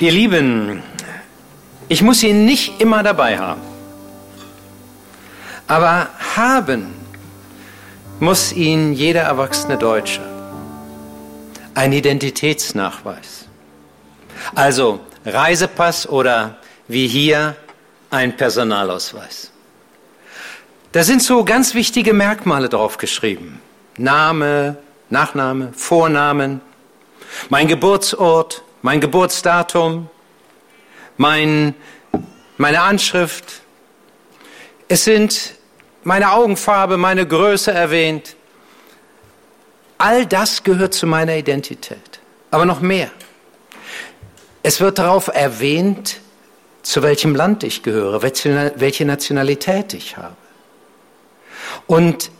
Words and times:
Ihr 0.00 0.12
Lieben, 0.12 0.82
ich 1.90 2.00
muss 2.00 2.22
ihn 2.22 2.46
nicht 2.46 2.80
immer 2.80 3.02
dabei 3.02 3.38
haben, 3.38 3.60
aber 5.66 6.08
haben 6.34 6.94
muss 8.18 8.50
ihn 8.54 8.94
jeder 8.94 9.20
erwachsene 9.20 9.76
Deutsche. 9.76 10.22
Ein 11.74 11.92
Identitätsnachweis. 11.92 13.44
Also 14.54 15.00
Reisepass 15.26 16.08
oder 16.08 16.56
wie 16.88 17.06
hier 17.06 17.54
ein 18.08 18.34
Personalausweis. 18.38 19.52
Da 20.92 21.04
sind 21.04 21.22
so 21.22 21.44
ganz 21.44 21.74
wichtige 21.74 22.14
Merkmale 22.14 22.70
drauf 22.70 22.96
geschrieben. 22.96 23.60
Name, 23.98 24.78
Nachname, 25.10 25.74
Vornamen, 25.74 26.62
mein 27.50 27.68
Geburtsort, 27.68 28.62
mein 28.82 29.00
Geburtsdatum, 29.00 30.08
mein, 31.16 31.74
meine 32.56 32.80
Anschrift. 32.80 33.60
Es 34.88 35.04
sind 35.04 35.54
meine 36.02 36.32
Augenfarbe, 36.32 36.96
meine 36.96 37.26
Größe 37.26 37.72
erwähnt. 37.72 38.36
All 39.98 40.24
das 40.24 40.62
gehört 40.62 40.94
zu 40.94 41.06
meiner 41.06 41.36
Identität. 41.36 42.20
Aber 42.50 42.64
noch 42.64 42.80
mehr. 42.80 43.10
Es 44.62 44.80
wird 44.80 44.98
darauf 44.98 45.28
erwähnt, 45.28 46.20
zu 46.82 47.02
welchem 47.02 47.34
Land 47.34 47.62
ich 47.62 47.82
gehöre, 47.82 48.22
welche 48.22 49.04
Nationalität 49.04 49.94
ich 49.94 50.16
habe. 50.16 50.36
Und 51.86 52.30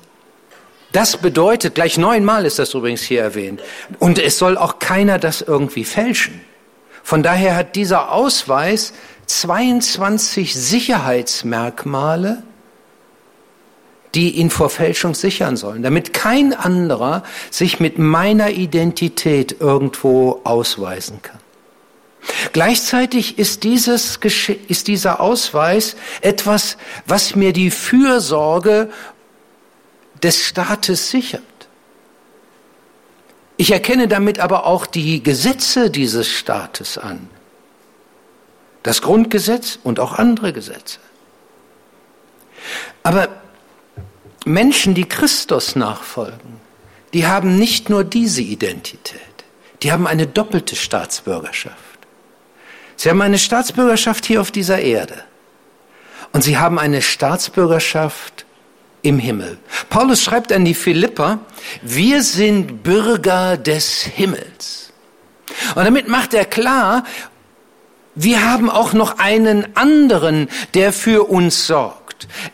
das 0.93 1.17
bedeutet, 1.17 1.75
gleich 1.75 1.99
neunmal 1.99 2.45
ist 2.45 2.59
das 2.59 2.75
übrigens 2.75 3.03
hier 3.03 3.23
erwähnt, 3.23 3.63
und 3.99 4.19
es 4.19 4.39
soll 4.39 4.57
auch 4.57 4.79
keiner 4.79 5.19
das 5.19 5.41
irgendwie 5.41 5.85
fälschen. 5.85 6.41
Von 7.03 7.23
daher 7.23 7.57
hat 7.57 7.77
dieser 7.77 8.13
Ausweis 8.13 8.93
22 9.27 10.55
Sicherheitsmerkmale, 10.55 12.43
die 14.15 14.33
ihn 14.33 14.51
vor 14.51 14.71
Fälschung 14.71 15.15
sichern 15.15 15.57
sollen, 15.57 15.83
damit 15.83 16.13
kein 16.13 16.53
anderer 16.53 17.23
sich 17.51 17.79
mit 17.79 17.99
meiner 17.99 18.51
Identität 18.51 19.61
irgendwo 19.61 20.41
ausweisen 20.45 21.23
kann. 21.23 21.39
Gleichzeitig 22.53 23.39
ist, 23.39 23.65
dieses, 23.65 24.19
ist 24.69 24.89
dieser 24.89 25.21
Ausweis 25.21 25.97
etwas, 26.21 26.77
was 27.07 27.35
mir 27.35 27.53
die 27.53 27.71
Fürsorge 27.71 28.91
des 30.23 30.43
Staates 30.43 31.11
sichert. 31.11 31.43
Ich 33.57 33.73
erkenne 33.73 34.09
damit 34.09 34.39
aber 34.39 34.65
auch 34.65 34.87
die 34.87 35.23
Gesetze 35.23 35.91
dieses 35.91 36.29
Staates 36.29 36.97
an. 36.97 37.29
Das 38.83 39.03
Grundgesetz 39.03 39.79
und 39.83 40.01
auch 40.01 40.15
andere 40.15 40.53
Gesetze. 40.53 40.99
Aber 43.03 43.29
Menschen, 44.47 44.95
die 44.95 45.07
Christus 45.07 45.77
nachfolgen, 45.77 46.61
die 47.13 47.27
haben 47.27 47.59
nicht 47.59 47.91
nur 47.91 48.05
diese 48.05 48.41
Identität, 48.41 49.21
die 49.83 49.93
haben 49.93 50.07
eine 50.07 50.27
doppelte 50.27 50.77
Staatsbürgerschaft. 50.77 51.77
Sie 52.97 53.09
haben 53.09 53.23
eine 53.23 53.39
Staatsbürgerschaft 53.39 54.25
hier 54.27 54.41
auf 54.41 54.51
dieser 54.51 54.81
Erde 54.81 55.25
und 56.33 56.43
sie 56.43 56.59
haben 56.59 56.79
eine 56.79 57.03
Staatsbürgerschaft 57.03 58.47
im 59.03 59.19
Himmel. 59.19 59.59
Paulus 59.89 60.23
schreibt 60.23 60.53
an 60.53 60.65
die 60.65 60.75
Philipper, 60.75 61.39
wir 61.83 62.23
sind 62.23 62.83
Bürger 62.83 63.57
des 63.57 64.03
Himmels. 64.03 64.93
Und 65.75 65.85
damit 65.85 66.09
macht 66.09 66.35
er 66.35 66.45
klar, 66.45 67.05
wir 68.15 68.45
haben 68.45 68.69
auch 68.69 68.93
noch 68.93 69.19
einen 69.19 69.77
anderen, 69.77 70.49
der 70.75 70.93
für 70.93 71.31
uns 71.31 71.67
sorgt. 71.67 72.01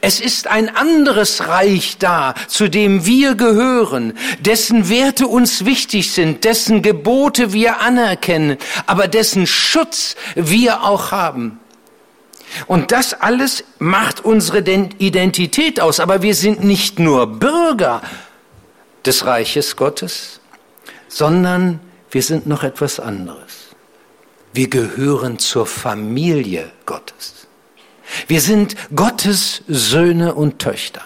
Es 0.01 0.21
ist 0.21 0.47
ein 0.47 0.75
anderes 0.75 1.49
Reich 1.49 1.97
da, 1.99 2.35
zu 2.47 2.69
dem 2.69 3.05
wir 3.05 3.35
gehören, 3.35 4.13
dessen 4.41 4.89
Werte 4.89 5.27
uns 5.27 5.65
wichtig 5.65 6.13
sind, 6.13 6.45
dessen 6.45 6.83
Gebote 6.83 7.53
wir 7.53 7.81
anerkennen, 7.81 8.59
aber 8.87 9.09
dessen 9.09 9.47
Schutz 9.47 10.15
wir 10.35 10.85
auch 10.85 11.11
haben. 11.11 11.59
Und 12.67 12.93
das 12.93 13.15
alles 13.15 13.65
macht 13.79 14.25
unsere 14.25 14.59
Identität 14.59 15.81
aus. 15.81 16.01
Aber 16.01 16.23
wir 16.23 16.35
sind 16.35 16.65
nicht 16.65 16.99
nur 16.99 17.27
Bürger 17.27 18.03
des 19.05 19.27
Reiches 19.27 19.77
Gottes, 19.77 20.41
sondern 21.09 21.81
wir 22.11 22.23
sind 22.23 22.47
noch 22.47 22.63
etwas 22.63 23.01
anderes. 23.01 23.67
Wir 24.53 24.69
gehören 24.69 25.39
zur 25.39 25.67
Familie 25.67 26.73
Gottes. 26.87 27.47
Wir 28.27 28.41
sind 28.41 28.77
Gottes 28.95 29.63
Söhne 29.69 30.35
und 30.35 30.59
Töchter. 30.59 31.03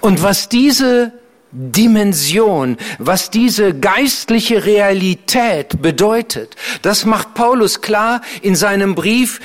Und 0.00 0.22
was 0.22 0.48
diese 0.48 1.12
Dimension, 1.50 2.78
was 2.98 3.30
diese 3.30 3.74
geistliche 3.74 4.64
Realität 4.64 5.82
bedeutet, 5.82 6.56
das 6.80 7.04
macht 7.04 7.34
Paulus 7.34 7.82
klar 7.82 8.22
in 8.40 8.54
seinem 8.54 8.94
Brief 8.94 9.40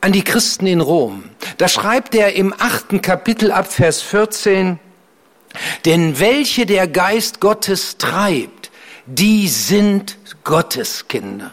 an 0.00 0.12
die 0.12 0.24
Christen 0.24 0.66
in 0.66 0.80
Rom. 0.80 1.24
Da 1.58 1.68
schreibt 1.68 2.14
er 2.14 2.34
im 2.34 2.54
achten 2.58 3.02
Kapitel 3.02 3.52
ab 3.52 3.72
Vers 3.72 4.00
14, 4.02 4.78
denn 5.84 6.18
welche 6.20 6.66
der 6.66 6.88
Geist 6.88 7.40
Gottes 7.40 7.98
treibt, 7.98 8.70
die 9.06 9.48
sind 9.48 10.18
Gottes 10.44 11.08
Kinder. 11.08 11.52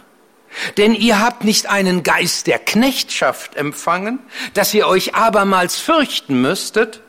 Denn 0.77 0.93
ihr 0.93 1.19
habt 1.19 1.43
nicht 1.43 1.69
einen 1.69 2.03
Geist 2.03 2.47
der 2.47 2.59
Knechtschaft 2.59 3.55
empfangen, 3.55 4.19
dass 4.53 4.73
ihr 4.73 4.87
euch 4.87 5.13
abermals 5.13 5.77
fürchten 5.77 6.41
müsstet, 6.41 7.01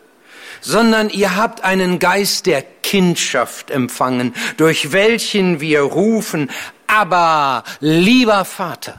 sondern 0.61 1.09
ihr 1.09 1.37
habt 1.37 1.65
einen 1.65 1.99
Geist 1.99 2.47
der 2.47 2.63
Kindschaft 2.83 3.71
empfangen, 3.71 4.35
durch 4.57 4.93
welchen 4.93 5.61
wir 5.61 5.81
rufen, 5.81 6.51
aber 6.87 7.65
lieber 7.81 8.45
Vater. 8.45 8.99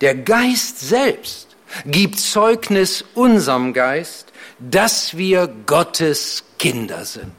Der 0.00 0.14
Geist 0.14 0.80
selbst 0.80 1.56
gibt 1.84 2.18
Zeugnis 2.18 3.04
unserem 3.14 3.72
Geist, 3.72 4.32
dass 4.58 5.16
wir 5.16 5.48
Gottes 5.66 6.44
Kinder 6.58 7.04
sind. 7.04 7.34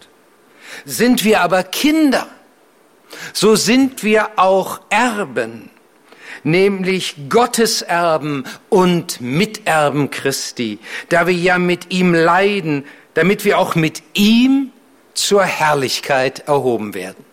Sind 0.85 1.23
wir 1.23 1.41
aber 1.41 1.63
Kinder, 1.63 2.27
so 3.33 3.55
sind 3.55 4.03
wir 4.03 4.29
auch 4.37 4.79
Erben, 4.89 5.69
nämlich 6.43 7.15
Gottes 7.29 7.81
Erben 7.81 8.45
und 8.69 9.19
Miterben 9.21 10.09
Christi, 10.11 10.79
da 11.09 11.27
wir 11.27 11.33
ja 11.33 11.57
mit 11.57 11.91
ihm 11.91 12.13
leiden, 12.13 12.85
damit 13.15 13.43
wir 13.43 13.59
auch 13.59 13.75
mit 13.75 14.01
ihm 14.13 14.71
zur 15.13 15.43
Herrlichkeit 15.43 16.47
erhoben 16.47 16.93
werden. 16.93 17.25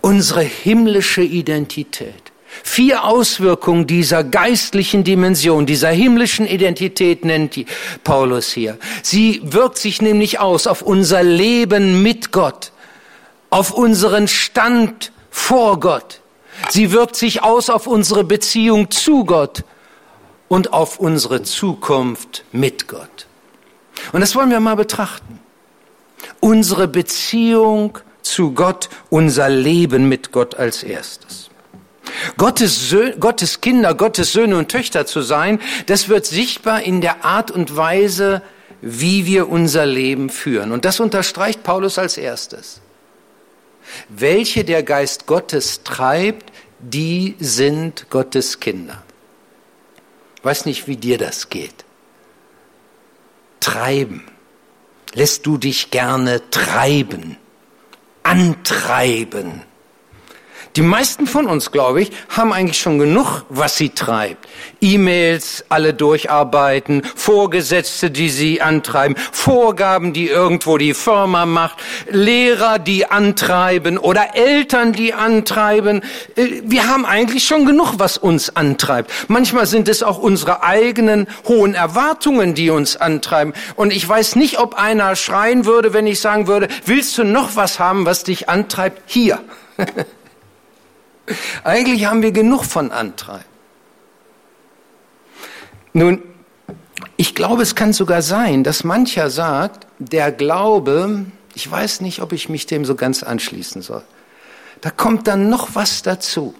Unsere 0.00 0.42
himmlische 0.42 1.22
Identität 1.22 2.32
Vier 2.62 3.04
Auswirkungen 3.04 3.86
dieser 3.86 4.24
geistlichen 4.24 5.04
Dimension, 5.04 5.66
dieser 5.66 5.90
himmlischen 5.90 6.46
Identität 6.46 7.24
nennt 7.24 7.56
die 7.56 7.66
Paulus 8.04 8.52
hier. 8.52 8.78
Sie 9.02 9.40
wirkt 9.44 9.78
sich 9.78 10.02
nämlich 10.02 10.38
aus 10.40 10.66
auf 10.66 10.82
unser 10.82 11.22
Leben 11.22 12.02
mit 12.02 12.32
Gott, 12.32 12.72
auf 13.50 13.72
unseren 13.72 14.28
Stand 14.28 15.12
vor 15.30 15.80
Gott. 15.80 16.20
Sie 16.70 16.92
wirkt 16.92 17.16
sich 17.16 17.42
aus 17.42 17.70
auf 17.70 17.86
unsere 17.86 18.24
Beziehung 18.24 18.90
zu 18.90 19.24
Gott 19.24 19.64
und 20.48 20.72
auf 20.72 20.98
unsere 20.98 21.42
Zukunft 21.42 22.44
mit 22.52 22.88
Gott. 22.88 23.26
Und 24.12 24.20
das 24.20 24.34
wollen 24.34 24.50
wir 24.50 24.60
mal 24.60 24.76
betrachten. 24.76 25.40
Unsere 26.40 26.88
Beziehung 26.88 27.98
zu 28.22 28.52
Gott, 28.52 28.88
unser 29.10 29.48
Leben 29.48 30.08
mit 30.08 30.32
Gott 30.32 30.54
als 30.56 30.82
erstes. 30.82 31.50
Gottes, 32.36 32.94
Gottes 33.20 33.60
Kinder, 33.60 33.94
Gottes 33.94 34.32
Söhne 34.32 34.56
und 34.56 34.68
Töchter 34.68 35.06
zu 35.06 35.22
sein, 35.22 35.60
das 35.86 36.08
wird 36.08 36.26
sichtbar 36.26 36.82
in 36.82 37.00
der 37.00 37.24
Art 37.24 37.50
und 37.50 37.76
Weise, 37.76 38.42
wie 38.80 39.26
wir 39.26 39.48
unser 39.48 39.86
Leben 39.86 40.30
führen. 40.30 40.72
Und 40.72 40.84
das 40.84 41.00
unterstreicht 41.00 41.62
Paulus 41.62 41.98
als 41.98 42.16
erstes. 42.16 42.80
Welche 44.08 44.64
der 44.64 44.82
Geist 44.82 45.26
Gottes 45.26 45.82
treibt, 45.84 46.52
die 46.78 47.36
sind 47.38 48.10
Gottes 48.10 48.60
Kinder. 48.60 49.02
weiß 50.42 50.66
nicht, 50.66 50.86
wie 50.86 50.96
dir 50.96 51.18
das 51.18 51.48
geht. 51.48 51.84
Treiben. 53.60 54.24
Lässt 55.14 55.46
du 55.46 55.56
dich 55.56 55.90
gerne 55.90 56.42
treiben, 56.50 57.36
antreiben 58.22 59.62
Die 60.76 60.82
meisten 60.82 61.26
von 61.26 61.46
uns, 61.46 61.72
glaube 61.72 62.02
ich, 62.02 62.12
haben 62.28 62.52
eigentlich 62.52 62.78
schon 62.78 62.98
genug, 62.98 63.46
was 63.48 63.78
sie 63.78 63.88
treibt. 63.88 64.46
E-Mails, 64.82 65.64
alle 65.70 65.94
durcharbeiten, 65.94 67.02
Vorgesetzte, 67.14 68.10
die 68.10 68.28
sie 68.28 68.60
antreiben, 68.60 69.16
Vorgaben, 69.32 70.12
die 70.12 70.28
irgendwo 70.28 70.76
die 70.76 70.92
Firma 70.92 71.46
macht, 71.46 71.78
Lehrer, 72.10 72.78
die 72.78 73.06
antreiben 73.06 73.96
oder 73.96 74.36
Eltern, 74.36 74.92
die 74.92 75.14
antreiben. 75.14 76.02
Äh, 76.34 76.60
wir 76.64 76.86
haben 76.86 77.06
eigentlich 77.06 77.44
schon 77.46 77.64
genug, 77.64 77.94
was 77.96 78.18
uns 78.18 78.54
antreibt. 78.54 79.10
Manchmal 79.28 79.64
sind 79.64 79.88
es 79.88 80.02
auch 80.02 80.18
unsere 80.18 80.62
eigenen 80.62 81.26
hohen 81.48 81.72
Erwartungen, 81.72 82.54
die 82.54 82.68
uns 82.68 82.98
antreiben. 82.98 83.54
Und 83.76 83.94
ich 83.94 84.06
weiß 84.06 84.36
nicht, 84.36 84.58
ob 84.58 84.74
einer 84.74 85.16
schreien 85.16 85.64
würde, 85.64 85.94
wenn 85.94 86.06
ich 86.06 86.20
sagen 86.20 86.46
würde, 86.46 86.68
willst 86.84 87.16
du 87.16 87.24
noch 87.24 87.56
was 87.56 87.78
haben, 87.78 88.04
was 88.04 88.24
dich 88.24 88.50
antreibt? 88.50 89.00
Hier. 89.06 89.40
Eigentlich 91.64 92.06
haben 92.06 92.22
wir 92.22 92.32
genug 92.32 92.64
von 92.64 92.90
Antreiben. 92.90 93.44
Nun, 95.92 96.22
ich 97.16 97.34
glaube, 97.34 97.62
es 97.62 97.74
kann 97.74 97.92
sogar 97.92 98.22
sein, 98.22 98.64
dass 98.64 98.84
mancher 98.84 99.30
sagt, 99.30 99.86
der 99.98 100.30
Glaube, 100.30 101.24
ich 101.54 101.70
weiß 101.70 102.02
nicht, 102.02 102.20
ob 102.20 102.32
ich 102.32 102.48
mich 102.48 102.66
dem 102.66 102.84
so 102.84 102.94
ganz 102.94 103.22
anschließen 103.22 103.82
soll. 103.82 104.02
Da 104.82 104.90
kommt 104.90 105.26
dann 105.26 105.48
noch 105.48 105.74
was 105.74 106.02
dazu. 106.02 106.54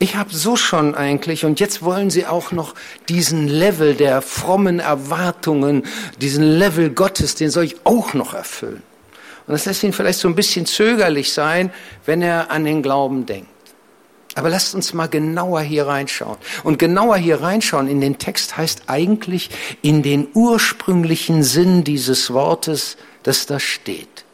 Ich 0.00 0.16
habe 0.16 0.34
so 0.34 0.56
schon 0.56 0.94
eigentlich, 0.96 1.44
und 1.44 1.60
jetzt 1.60 1.82
wollen 1.82 2.10
sie 2.10 2.26
auch 2.26 2.50
noch 2.50 2.74
diesen 3.08 3.46
Level 3.46 3.94
der 3.94 4.22
frommen 4.22 4.80
Erwartungen, 4.80 5.84
diesen 6.20 6.42
Level 6.42 6.90
Gottes, 6.90 7.36
den 7.36 7.50
soll 7.50 7.64
ich 7.64 7.76
auch 7.84 8.12
noch 8.12 8.34
erfüllen. 8.34 8.82
Und 9.46 9.52
das 9.52 9.66
lässt 9.66 9.84
ihn 9.84 9.92
vielleicht 9.92 10.18
so 10.18 10.26
ein 10.26 10.34
bisschen 10.34 10.66
zögerlich 10.66 11.32
sein, 11.32 11.72
wenn 12.06 12.22
er 12.22 12.50
an 12.50 12.64
den 12.64 12.82
Glauben 12.82 13.24
denkt. 13.24 13.53
Aber 14.34 14.48
lasst 14.48 14.74
uns 14.74 14.92
mal 14.92 15.06
genauer 15.06 15.60
hier 15.60 15.86
reinschauen. 15.86 16.36
Und 16.64 16.78
genauer 16.78 17.16
hier 17.16 17.40
reinschauen 17.40 17.88
in 17.88 18.00
den 18.00 18.18
Text 18.18 18.56
heißt 18.56 18.82
eigentlich 18.88 19.50
in 19.82 20.02
den 20.02 20.26
ursprünglichen 20.34 21.42
Sinn 21.42 21.84
dieses 21.84 22.32
Wortes, 22.32 22.96
das 23.22 23.46
da 23.46 23.60
steht. 23.60 24.24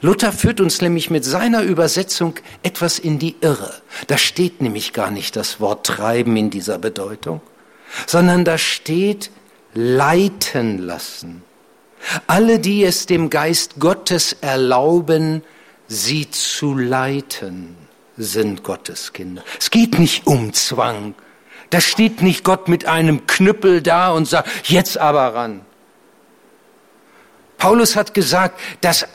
Luther 0.00 0.32
führt 0.32 0.60
uns 0.60 0.80
nämlich 0.80 1.10
mit 1.10 1.24
seiner 1.24 1.62
Übersetzung 1.62 2.34
etwas 2.62 2.98
in 2.98 3.18
die 3.18 3.36
Irre. 3.40 3.74
Da 4.06 4.18
steht 4.18 4.62
nämlich 4.62 4.92
gar 4.92 5.10
nicht 5.10 5.36
das 5.36 5.60
Wort 5.60 5.86
treiben 5.86 6.36
in 6.36 6.50
dieser 6.50 6.78
Bedeutung, 6.78 7.40
sondern 8.06 8.44
da 8.44 8.58
steht 8.58 9.30
leiten 9.74 10.78
lassen. 10.78 11.42
Alle, 12.26 12.58
die 12.58 12.82
es 12.84 13.06
dem 13.06 13.30
Geist 13.30 13.78
Gottes 13.78 14.36
erlauben, 14.40 15.42
sie 15.86 16.28
zu 16.30 16.74
leiten 16.74 17.76
sind 18.16 18.62
Gottes 18.62 19.12
Kinder. 19.12 19.42
Es 19.58 19.70
geht 19.70 19.98
nicht 19.98 20.26
um 20.26 20.52
Zwang. 20.52 21.14
Da 21.70 21.80
steht 21.80 22.22
nicht 22.22 22.44
Gott 22.44 22.68
mit 22.68 22.84
einem 22.84 23.26
Knüppel 23.26 23.80
da 23.80 24.10
und 24.10 24.26
sagt, 24.26 24.48
jetzt 24.68 24.98
aber 24.98 25.34
ran. 25.34 25.62
Paulus 27.56 27.96
hat 27.96 28.12
gesagt, 28.12 28.60
dass 28.80 29.06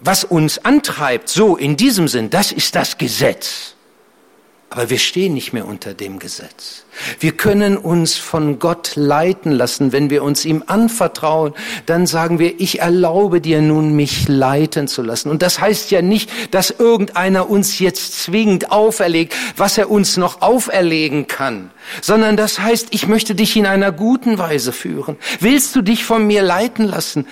was 0.00 0.24
uns 0.24 0.64
antreibt, 0.64 1.28
so 1.28 1.56
in 1.56 1.76
diesem 1.76 2.08
Sinn, 2.08 2.30
das 2.30 2.52
ist 2.52 2.74
das 2.74 2.98
Gesetz. 2.98 3.74
Aber 4.70 4.90
wir 4.90 4.98
stehen 4.98 5.34
nicht 5.34 5.52
mehr 5.52 5.66
unter 5.66 5.94
dem 5.94 6.18
Gesetz. 6.18 6.84
Wir 7.20 7.32
können 7.32 7.76
uns 7.76 8.16
von 8.16 8.58
Gott 8.58 8.92
leiten 8.96 9.52
lassen. 9.52 9.92
Wenn 9.92 10.10
wir 10.10 10.22
uns 10.22 10.44
ihm 10.44 10.64
anvertrauen, 10.66 11.54
dann 11.86 12.06
sagen 12.06 12.38
wir, 12.38 12.60
ich 12.60 12.80
erlaube 12.80 13.40
dir 13.40 13.60
nun, 13.60 13.94
mich 13.94 14.28
leiten 14.28 14.88
zu 14.88 15.02
lassen. 15.02 15.30
Und 15.30 15.42
das 15.42 15.60
heißt 15.60 15.90
ja 15.90 16.02
nicht, 16.02 16.30
dass 16.50 16.70
irgendeiner 16.70 17.48
uns 17.48 17.78
jetzt 17.78 18.22
zwingend 18.22 18.70
auferlegt, 18.70 19.34
was 19.56 19.78
er 19.78 19.90
uns 19.90 20.16
noch 20.16 20.42
auferlegen 20.42 21.26
kann, 21.26 21.70
sondern 22.02 22.36
das 22.36 22.58
heißt, 22.58 22.88
ich 22.90 23.06
möchte 23.08 23.34
dich 23.34 23.56
in 23.56 23.66
einer 23.66 23.92
guten 23.92 24.38
Weise 24.38 24.72
führen. 24.72 25.16
Willst 25.40 25.74
du 25.76 25.82
dich 25.82 26.04
von 26.04 26.26
mir 26.26 26.42
leiten 26.42 26.86
lassen? 26.86 27.26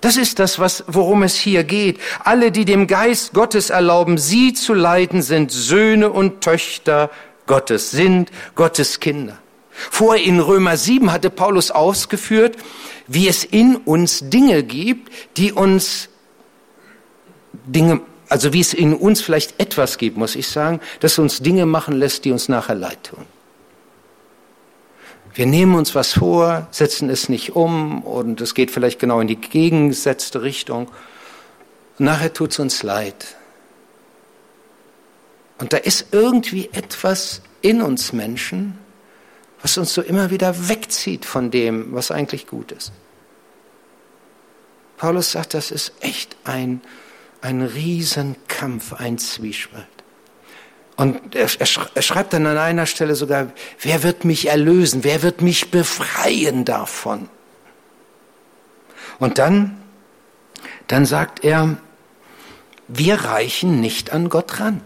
Das 0.00 0.16
ist 0.16 0.38
das, 0.38 0.58
was, 0.58 0.84
worum 0.86 1.22
es 1.22 1.34
hier 1.34 1.64
geht. 1.64 1.98
Alle, 2.22 2.52
die 2.52 2.64
dem 2.64 2.86
Geist 2.86 3.32
Gottes 3.32 3.70
erlauben, 3.70 4.16
sie 4.16 4.52
zu 4.52 4.74
leiten, 4.74 5.22
sind 5.22 5.50
Söhne 5.50 6.10
und 6.10 6.40
Töchter 6.40 7.10
Gottes, 7.48 7.90
sind 7.90 8.30
Gottes 8.54 9.00
Kinder. 9.00 9.38
Vorher 9.72 10.24
in 10.24 10.38
Römer 10.38 10.76
7 10.76 11.10
hatte 11.10 11.30
Paulus 11.30 11.72
ausgeführt, 11.72 12.56
wie 13.08 13.26
es 13.26 13.44
in 13.44 13.76
uns 13.76 14.28
Dinge 14.28 14.62
gibt, 14.62 15.12
die 15.36 15.52
uns 15.52 16.08
Dinge, 17.66 18.00
also 18.28 18.52
wie 18.52 18.60
es 18.60 18.74
in 18.74 18.94
uns 18.94 19.20
vielleicht 19.20 19.60
etwas 19.60 19.98
gibt, 19.98 20.16
muss 20.16 20.36
ich 20.36 20.48
sagen, 20.48 20.80
das 21.00 21.18
uns 21.18 21.40
Dinge 21.40 21.66
machen 21.66 21.94
lässt, 21.96 22.24
die 22.24 22.32
uns 22.32 22.48
nachher 22.48 22.74
leid 22.74 23.04
tun. 23.04 23.24
Wir 25.34 25.46
nehmen 25.46 25.76
uns 25.76 25.94
was 25.94 26.14
vor, 26.14 26.66
setzen 26.72 27.08
es 27.10 27.28
nicht 27.28 27.54
um 27.54 28.02
und 28.02 28.40
es 28.40 28.54
geht 28.54 28.72
vielleicht 28.72 28.98
genau 28.98 29.20
in 29.20 29.28
die 29.28 29.36
gegengesetzte 29.36 30.42
Richtung. 30.42 30.90
Nachher 31.98 32.32
tut 32.32 32.50
es 32.50 32.58
uns 32.58 32.82
leid. 32.82 33.37
Und 35.58 35.72
da 35.72 35.76
ist 35.76 36.06
irgendwie 36.12 36.70
etwas 36.72 37.42
in 37.60 37.82
uns 37.82 38.12
Menschen, 38.12 38.78
was 39.60 39.76
uns 39.76 39.92
so 39.92 40.02
immer 40.02 40.30
wieder 40.30 40.68
wegzieht 40.68 41.24
von 41.24 41.50
dem, 41.50 41.92
was 41.92 42.10
eigentlich 42.10 42.46
gut 42.46 42.72
ist. 42.72 42.92
Paulus 44.96 45.32
sagt, 45.32 45.54
das 45.54 45.70
ist 45.70 45.92
echt 46.00 46.36
ein, 46.44 46.80
ein 47.40 47.62
Riesenkampf, 47.62 48.94
ein 48.94 49.18
Zwiespalt. 49.18 49.86
Und 50.96 51.36
er, 51.36 51.48
er, 51.60 52.02
schreibt 52.02 52.32
dann 52.32 52.46
an 52.46 52.58
einer 52.58 52.86
Stelle 52.86 53.14
sogar, 53.14 53.52
wer 53.80 54.02
wird 54.02 54.24
mich 54.24 54.48
erlösen? 54.48 55.04
Wer 55.04 55.22
wird 55.22 55.42
mich 55.42 55.70
befreien 55.70 56.64
davon? 56.64 57.28
Und 59.20 59.38
dann, 59.38 59.80
dann 60.88 61.06
sagt 61.06 61.44
er, 61.44 61.76
wir 62.88 63.14
reichen 63.14 63.80
nicht 63.80 64.12
an 64.12 64.28
Gott 64.28 64.58
ran. 64.58 64.80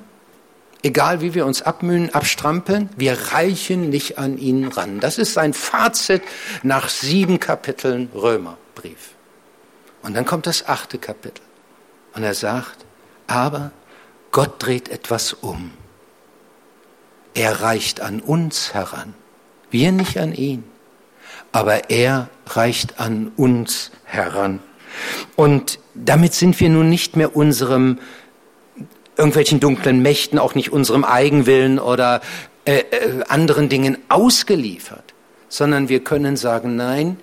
Egal 0.83 1.21
wie 1.21 1.35
wir 1.35 1.47
uns 1.47 1.63
abmühen, 1.63 2.13
abstrampeln, 2.13 2.91
wir 2.97 3.17
reichen 3.33 3.89
nicht 3.91 4.19
an 4.19 4.37
ihn 4.37 4.67
ran. 4.67 4.99
Das 4.99 5.17
ist 5.17 5.33
sein 5.33 5.55
Fazit 5.55 6.23
nach 6.65 6.89
sieben 6.89 7.39
Kapiteln 7.39 8.11
Römerbrief. 8.15 9.15
Und 10.03 10.15
dann 10.15 10.25
kommt 10.25 10.47
das 10.47 10.67
achte 10.67 10.99
Kapitel. 10.99 11.43
Und 12.15 12.25
er 12.25 12.35
sagt, 12.35 12.85
aber 13.29 13.71
Gott 14.33 14.55
dreht 14.59 14.89
etwas 14.89 15.33
um. 15.33 15.71
Er 17.35 17.63
reicht 17.63 18.01
an 18.01 18.21
uns 18.21 18.75
heran. 18.75 19.15
Wir 19.71 19.93
nicht 19.93 20.19
an 20.19 20.35
ihn. 20.35 20.65
Aber 21.53 21.91
er 21.91 22.29
reicht 22.47 22.99
an 22.99 23.31
uns 23.37 23.93
heran. 24.05 24.61
Und 25.37 25.79
damit 25.95 26.35
sind 26.35 26.59
wir 26.61 26.69
nun 26.69 26.89
nicht 26.89 27.17
mehr 27.17 27.37
unserem 27.37 27.99
irgendwelchen 29.17 29.61
dunklen 29.61 30.03
Mächten, 30.03 30.39
auch 30.39 30.55
nicht 30.55 30.73
unserem 30.73 31.05
Eigenwillen 31.05 31.79
oder 31.79 32.21
äh, 32.65 32.79
äh, 32.79 33.25
anderen 33.29 33.69
Dingen 33.69 33.99
ausgeliefert, 34.09 35.15
sondern 35.49 35.89
wir 35.89 36.01
können 36.01 36.37
sagen, 36.37 36.77
nein, 36.77 37.17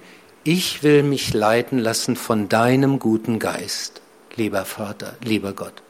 ich 0.44 0.84
will 0.84 1.04
mich 1.04 1.34
leiten 1.34 1.80
lassen 1.80 2.16
von 2.16 2.50
deinem 2.50 3.00
guten 3.00 3.40
Geist, 3.40 4.02
lieber 4.36 4.66
Vater, 4.66 5.16
lieber 5.24 5.54
Gott. 5.54 5.82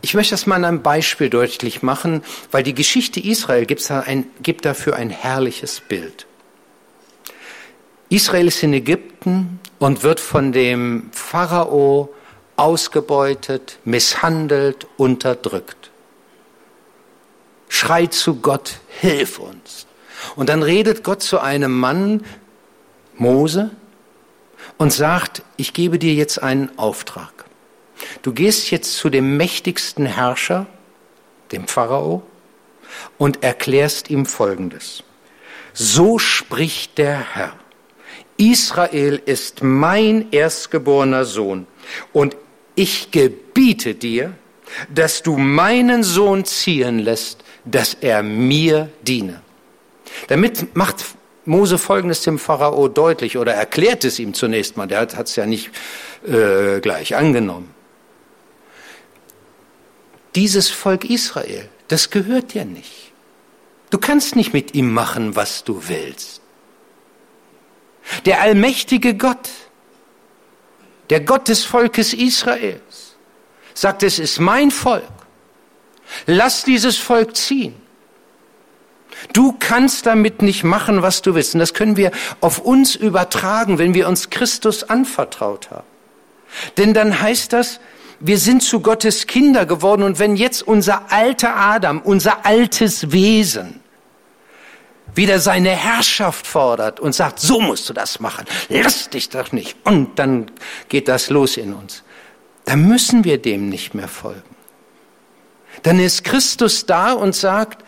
Ich 0.00 0.14
möchte 0.14 0.32
das 0.32 0.46
mal 0.46 0.56
an 0.56 0.64
einem 0.64 0.82
Beispiel 0.82 1.28
deutlich 1.28 1.82
machen, 1.82 2.22
weil 2.50 2.62
die 2.62 2.74
Geschichte 2.74 3.20
Israel 3.20 3.66
gibt, 3.66 4.64
dafür 4.64 4.96
ein 4.96 5.10
herrliches 5.10 5.80
Bild. 5.80 6.26
Israel 8.08 8.48
ist 8.48 8.62
in 8.62 8.72
Ägypten 8.72 9.60
und 9.78 10.02
wird 10.02 10.20
von 10.20 10.52
dem 10.52 11.10
Pharao 11.12 12.14
ausgebeutet, 12.56 13.78
misshandelt, 13.84 14.86
unterdrückt. 14.96 15.90
Schreit 17.68 18.14
zu 18.14 18.36
Gott, 18.36 18.78
hilf 19.00 19.38
uns. 19.38 19.86
Und 20.34 20.48
dann 20.48 20.62
redet 20.62 21.04
Gott 21.04 21.22
zu 21.22 21.38
einem 21.40 21.78
Mann, 21.78 22.24
Mose, 23.16 23.70
und 24.78 24.92
sagt, 24.92 25.42
ich 25.56 25.72
gebe 25.72 25.98
dir 25.98 26.14
jetzt 26.14 26.42
einen 26.42 26.78
Auftrag. 26.78 27.44
Du 28.22 28.32
gehst 28.32 28.70
jetzt 28.70 28.96
zu 28.96 29.10
dem 29.10 29.36
mächtigsten 29.36 30.06
Herrscher, 30.06 30.66
dem 31.52 31.66
Pharao, 31.66 32.22
und 33.18 33.42
erklärst 33.42 34.10
ihm 34.10 34.26
Folgendes. 34.26 35.02
So 35.72 36.18
spricht 36.18 36.98
der 36.98 37.34
Herr. 37.34 37.52
Israel 38.38 39.20
ist 39.24 39.62
mein 39.62 40.30
erstgeborener 40.30 41.24
Sohn 41.24 41.66
und 42.12 42.36
ich 42.76 43.10
gebiete 43.10 43.94
dir, 43.94 44.34
dass 44.94 45.22
du 45.22 45.36
meinen 45.36 46.04
Sohn 46.04 46.44
ziehen 46.44 47.00
lässt, 47.00 47.42
dass 47.64 47.94
er 47.94 48.22
mir 48.22 48.90
diene. 49.02 49.42
Damit 50.28 50.76
macht 50.76 51.04
Mose 51.44 51.78
Folgendes 51.78 52.22
dem 52.22 52.38
Pharao 52.38 52.88
deutlich 52.88 53.36
oder 53.36 53.54
erklärt 53.54 54.04
es 54.04 54.18
ihm 54.18 54.34
zunächst 54.34 54.76
mal, 54.76 54.86
der 54.86 55.00
hat 55.00 55.28
es 55.28 55.36
ja 55.36 55.46
nicht 55.46 55.70
äh, 56.26 56.80
gleich 56.80 57.16
angenommen. 57.16 57.76
dieses 60.36 60.68
Volk 60.68 61.08
Israel, 61.08 61.68
das 61.88 62.10
gehört 62.10 62.54
dir 62.54 62.64
nicht. 62.64 63.12
Du 63.90 63.98
kannst 63.98 64.36
nicht 64.36 64.52
mit 64.52 64.74
ihm 64.74 64.92
machen, 64.92 65.34
was 65.34 65.64
du 65.64 65.88
willst. 65.88 66.42
Der 68.26 68.42
allmächtige 68.42 69.16
Gott, 69.16 69.48
der 71.10 71.20
Gott 71.20 71.48
des 71.48 71.64
Volkes 71.64 72.12
Israels, 72.12 73.16
sagt, 73.74 74.02
es 74.02 74.18
ist 74.18 74.40
mein 74.40 74.70
Volk. 74.70 75.04
Lass 76.26 76.64
dieses 76.64 76.96
Volk 76.96 77.36
ziehen. 77.36 77.74
Du 79.32 79.54
kannst 79.58 80.06
damit 80.06 80.42
nicht 80.42 80.62
machen, 80.62 81.02
was 81.02 81.22
du 81.22 81.34
willst. 81.34 81.54
Und 81.54 81.60
das 81.60 81.74
können 81.74 81.96
wir 81.96 82.10
auf 82.40 82.58
uns 82.58 82.94
übertragen, 82.94 83.78
wenn 83.78 83.94
wir 83.94 84.08
uns 84.08 84.30
Christus 84.30 84.84
anvertraut 84.84 85.70
haben. 85.70 85.86
Denn 86.76 86.94
dann 86.94 87.20
heißt 87.20 87.52
das, 87.52 87.80
wir 88.20 88.38
sind 88.38 88.62
zu 88.62 88.80
Gottes 88.80 89.26
Kinder 89.26 89.66
geworden 89.66 90.02
und 90.02 90.18
wenn 90.18 90.36
jetzt 90.36 90.62
unser 90.62 91.12
alter 91.12 91.56
Adam, 91.56 92.00
unser 92.00 92.46
altes 92.46 93.12
Wesen 93.12 93.80
wieder 95.16 95.38
seine 95.38 95.70
Herrschaft 95.70 96.46
fordert 96.46 97.00
und 97.00 97.14
sagt, 97.14 97.40
so 97.40 97.60
musst 97.60 97.88
du 97.88 97.92
das 97.92 98.20
machen, 98.20 98.44
lass 98.68 99.10
dich 99.10 99.28
doch 99.28 99.52
nicht. 99.52 99.76
Und 99.84 100.18
dann 100.18 100.50
geht 100.88 101.08
das 101.08 101.30
los 101.30 101.56
in 101.56 101.72
uns. 101.72 102.02
Dann 102.64 102.86
müssen 102.86 103.24
wir 103.24 103.38
dem 103.38 103.68
nicht 103.68 103.94
mehr 103.94 104.08
folgen. 104.08 104.42
Dann 105.82 105.98
ist 105.98 106.24
Christus 106.24 106.86
da 106.86 107.12
und 107.12 107.34
sagt, 107.34 107.84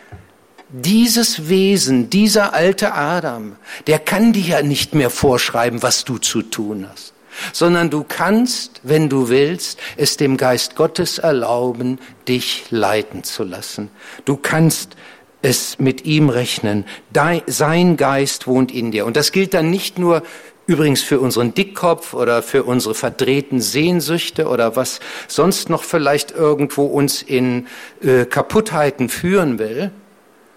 dieses 0.69 1.49
Wesen, 1.49 2.09
dieser 2.09 2.53
alte 2.53 2.93
Adam, 2.93 3.55
der 3.87 3.99
kann 3.99 4.33
dir 4.33 4.43
ja 4.43 4.61
nicht 4.61 4.93
mehr 4.93 5.09
vorschreiben, 5.09 5.81
was 5.81 6.05
du 6.05 6.19
zu 6.19 6.43
tun 6.43 6.87
hast, 6.89 7.13
sondern 7.53 7.89
du 7.89 8.05
kannst, 8.07 8.79
wenn 8.83 9.09
du 9.09 9.29
willst, 9.29 9.79
es 9.97 10.17
dem 10.17 10.37
Geist 10.37 10.75
Gottes 10.75 11.17
erlauben, 11.17 11.99
dich 12.27 12.65
leiten 12.69 13.23
zu 13.23 13.43
lassen. 13.43 13.89
Du 14.25 14.37
kannst 14.37 14.95
es 15.41 15.79
mit 15.79 16.05
ihm 16.05 16.29
rechnen. 16.29 16.85
sein 17.47 17.97
Geist 17.97 18.47
wohnt 18.47 18.73
in 18.73 18.91
dir. 18.91 19.05
Und 19.05 19.15
das 19.15 19.31
gilt 19.31 19.53
dann 19.53 19.69
nicht 19.69 19.97
nur 19.97 20.23
übrigens 20.67 21.01
für 21.01 21.19
unseren 21.19 21.53
Dickkopf 21.53 22.13
oder 22.13 22.43
für 22.43 22.63
unsere 22.63 22.93
verdrehten 22.93 23.59
Sehnsüchte 23.59 24.47
oder 24.47 24.75
was 24.75 24.99
sonst 25.27 25.69
noch 25.69 25.83
vielleicht 25.83 26.31
irgendwo 26.31 26.85
uns 26.85 27.23
in 27.23 27.67
äh, 28.01 28.25
Kaputtheiten 28.25 29.09
führen 29.09 29.57
will, 29.57 29.91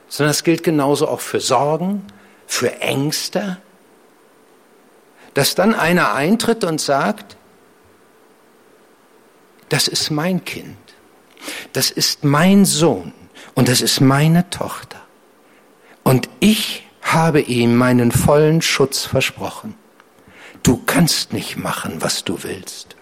sondern 0.09 0.33
es 0.33 0.45
gilt 0.45 0.62
genauso 0.62 1.09
auch 1.09 1.21
für 1.21 1.41
Sorgen, 1.41 2.03
für 2.47 2.81
Ängste, 2.81 3.57
dass 5.33 5.55
dann 5.55 5.75
einer 5.75 6.12
eintritt 6.12 6.65
und 6.65 6.79
sagt, 6.79 7.37
das 9.71 9.89
ist 9.89 10.11
mein 10.11 10.45
Kind, 10.45 10.77
das 11.73 11.91
ist 11.91 12.23
mein 12.23 12.67
Sohn 12.67 13.15
und 13.54 13.68
das 13.68 13.80
ist 13.80 14.00
meine 14.00 14.49
Tochter. 14.50 15.00
Und 16.02 16.28
ich 16.40 16.87
habe 17.02 17.40
ihm 17.40 17.76
meinen 17.76 18.12
vollen 18.12 18.62
Schutz 18.62 19.04
versprochen. 19.04 19.75
Du 20.62 20.80
kannst 20.87 21.32
nicht 21.32 21.56
machen, 21.56 21.97
was 22.00 22.25
du 22.25 22.42
willst. 22.42 22.97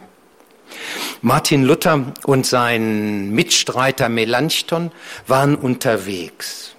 Martin 1.22 1.64
Luther 1.64 2.14
und 2.24 2.46
sein 2.46 3.30
Mitstreiter 3.30 4.08
Melanchthon 4.08 4.90
waren 5.26 5.54
unterwegs. 5.54 6.74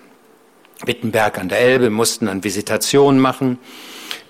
Wittenberg 0.83 1.37
an 1.37 1.49
der 1.49 1.59
Elbe 1.59 1.89
mussten 1.91 2.25
dann 2.25 2.43
Visitationen 2.43 3.21
machen 3.21 3.59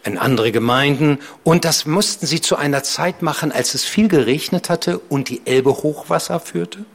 in 0.03 0.17
andere 0.17 0.51
Gemeinden 0.51 1.19
und 1.43 1.63
das 1.63 1.85
mussten 1.85 2.25
sie 2.25 2.41
zu 2.41 2.57
einer 2.57 2.83
Zeit 2.83 3.21
machen, 3.21 3.51
als 3.51 3.73
es 3.73 3.85
viel 3.85 4.07
geregnet 4.07 4.69
hatte 4.69 4.99
und 4.99 5.29
die 5.29 5.41
Elbe 5.45 5.71
Hochwasser 5.71 6.39
führte. 6.39 6.85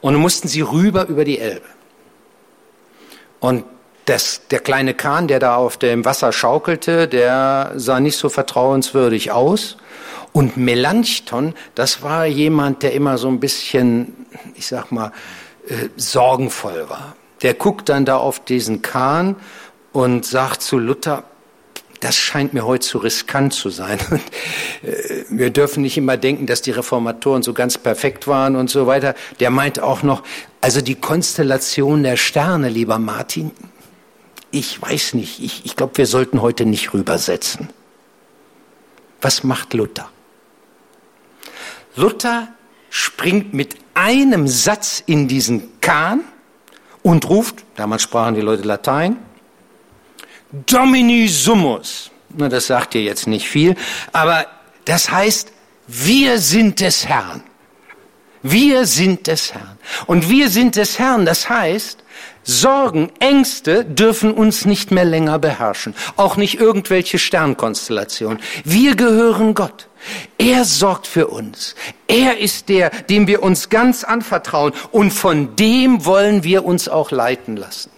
Und 0.00 0.14
mussten 0.16 0.48
sie 0.48 0.60
rüber 0.60 1.06
über 1.08 1.24
die 1.24 1.38
Elbe. 1.38 1.66
Und 3.40 3.64
das, 4.04 4.42
der 4.50 4.60
kleine 4.60 4.94
Kahn, 4.94 5.28
der 5.28 5.38
da 5.38 5.56
auf 5.56 5.76
dem 5.76 6.04
Wasser 6.04 6.32
schaukelte, 6.32 7.08
der 7.08 7.72
sah 7.76 8.00
nicht 8.00 8.16
so 8.16 8.28
vertrauenswürdig 8.28 9.32
aus. 9.32 9.76
Und 10.32 10.56
Melanchthon, 10.56 11.54
das 11.74 12.02
war 12.02 12.26
jemand, 12.26 12.82
der 12.82 12.92
immer 12.92 13.18
so 13.18 13.28
ein 13.28 13.40
bisschen, 13.40 14.26
ich 14.54 14.66
sag 14.66 14.92
mal, 14.92 15.12
äh, 15.68 15.88
sorgenvoll 15.96 16.88
war 16.88 17.16
der 17.42 17.54
guckt 17.54 17.88
dann 17.88 18.04
da 18.04 18.16
auf 18.16 18.40
diesen 18.40 18.82
Kahn 18.82 19.36
und 19.92 20.24
sagt 20.24 20.62
zu 20.62 20.78
Luther, 20.78 21.24
das 22.00 22.16
scheint 22.16 22.54
mir 22.54 22.64
heute 22.64 22.86
zu 22.86 22.98
riskant 22.98 23.52
zu 23.52 23.70
sein. 23.70 23.98
Äh, 24.80 25.24
wir 25.28 25.50
dürfen 25.50 25.82
nicht 25.82 25.96
immer 25.96 26.16
denken, 26.16 26.46
dass 26.46 26.62
die 26.62 26.70
Reformatoren 26.70 27.42
so 27.42 27.52
ganz 27.52 27.78
perfekt 27.78 28.28
waren 28.28 28.54
und 28.54 28.70
so 28.70 28.86
weiter. 28.86 29.16
Der 29.40 29.50
meint 29.50 29.80
auch 29.80 30.04
noch, 30.04 30.22
also 30.60 30.80
die 30.80 30.94
Konstellation 30.94 32.04
der 32.04 32.16
Sterne, 32.16 32.68
lieber 32.68 33.00
Martin, 33.00 33.50
ich 34.52 34.80
weiß 34.80 35.14
nicht, 35.14 35.42
ich, 35.42 35.66
ich 35.66 35.74
glaube, 35.74 35.96
wir 35.96 36.06
sollten 36.06 36.40
heute 36.40 36.64
nicht 36.64 36.94
rübersetzen. 36.94 37.70
Was 39.20 39.42
macht 39.42 39.74
Luther? 39.74 40.08
Luther 41.96 42.48
springt 42.88 43.52
mit 43.52 43.76
einem 43.94 44.46
Satz 44.46 45.02
in 45.04 45.26
diesen 45.26 45.80
Kahn 45.80 46.20
und 47.02 47.28
ruft, 47.28 47.64
damals 47.74 48.02
sprachen 48.02 48.36
die 48.36 48.40
Leute 48.40 48.62
Latein, 48.62 49.16
Domini 50.52 51.28
summus. 51.28 52.10
Na, 52.30 52.48
das 52.48 52.66
sagt 52.66 52.94
dir 52.94 53.02
jetzt 53.02 53.26
nicht 53.26 53.48
viel, 53.48 53.74
aber 54.12 54.46
das 54.84 55.10
heißt, 55.10 55.52
wir 55.86 56.38
sind 56.38 56.80
des 56.80 57.06
Herrn. 57.06 57.42
Wir 58.42 58.86
sind 58.86 59.26
des 59.26 59.54
Herrn. 59.54 59.78
Und 60.06 60.28
wir 60.28 60.48
sind 60.48 60.76
des 60.76 60.98
Herrn, 60.98 61.26
das 61.26 61.48
heißt, 61.48 62.04
Sorgen, 62.44 63.10
Ängste 63.20 63.84
dürfen 63.84 64.32
uns 64.32 64.64
nicht 64.64 64.90
mehr 64.90 65.04
länger 65.04 65.38
beherrschen. 65.38 65.94
Auch 66.16 66.36
nicht 66.36 66.58
irgendwelche 66.58 67.18
Sternkonstellationen. 67.18 68.38
Wir 68.64 68.96
gehören 68.96 69.52
Gott. 69.52 69.88
Er 70.38 70.64
sorgt 70.64 71.06
für 71.06 71.26
uns. 71.26 71.74
Er 72.06 72.38
ist 72.38 72.70
der, 72.70 72.88
dem 72.88 73.26
wir 73.26 73.42
uns 73.42 73.68
ganz 73.68 74.02
anvertrauen. 74.02 74.72
Und 74.92 75.10
von 75.10 75.56
dem 75.56 76.06
wollen 76.06 76.42
wir 76.42 76.64
uns 76.64 76.88
auch 76.88 77.10
leiten 77.10 77.58
lassen. 77.58 77.90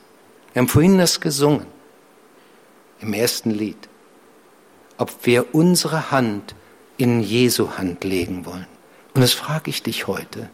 Wir 0.53 0.63
haben 0.63 0.69
vorhin 0.69 0.99
das 0.99 1.21
gesungen. 1.21 1.67
Im 3.01 3.13
ersten 3.13 3.51
Lied. 3.51 3.89
Ob 4.99 5.27
wir 5.27 5.55
unsere 5.55 6.11
Hand 6.11 6.55
in 6.97 7.23
Jesu 7.23 7.79
Hand 7.79 8.05
legen 8.05 8.45
wollen. 8.45 8.67
Und 9.15 9.23
das 9.23 9.33
frage 9.33 9.71
ich 9.71 9.83
dich 9.83 10.07
heute. 10.07 10.51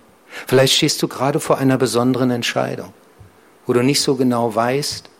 Vielleicht 0.46 0.74
stehst 0.74 1.02
du 1.02 1.08
gerade 1.08 1.40
vor 1.40 1.58
einer 1.58 1.78
besonderen 1.78 2.30
Entscheidung, 2.30 2.92
wo 3.66 3.72
du 3.72 3.82
nicht 3.82 4.00
so 4.00 4.16
genau 4.16 4.54
weißt, 4.54 5.10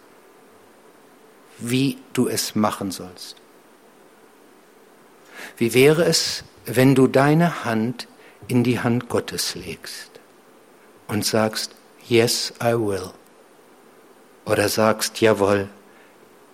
wie 1.59 1.99
du 2.13 2.29
es 2.29 2.55
machen 2.55 2.91
sollst. 2.91 3.37
Wie 5.57 5.75
wäre 5.75 6.05
es, 6.05 6.45
wenn 6.67 6.95
du 6.95 7.07
deine 7.07 7.65
Hand 7.65 8.09
in 8.49 8.63
die 8.63 8.81
Hand 8.81 9.09
Gottes 9.09 9.55
legst 9.55 10.11
und 11.09 11.25
sagst, 11.25 11.73
Yes, 12.09 12.53
I 12.63 12.75
will. 12.75 13.11
Oder 14.45 14.69
sagst, 14.69 15.21
jawohl, 15.21 15.69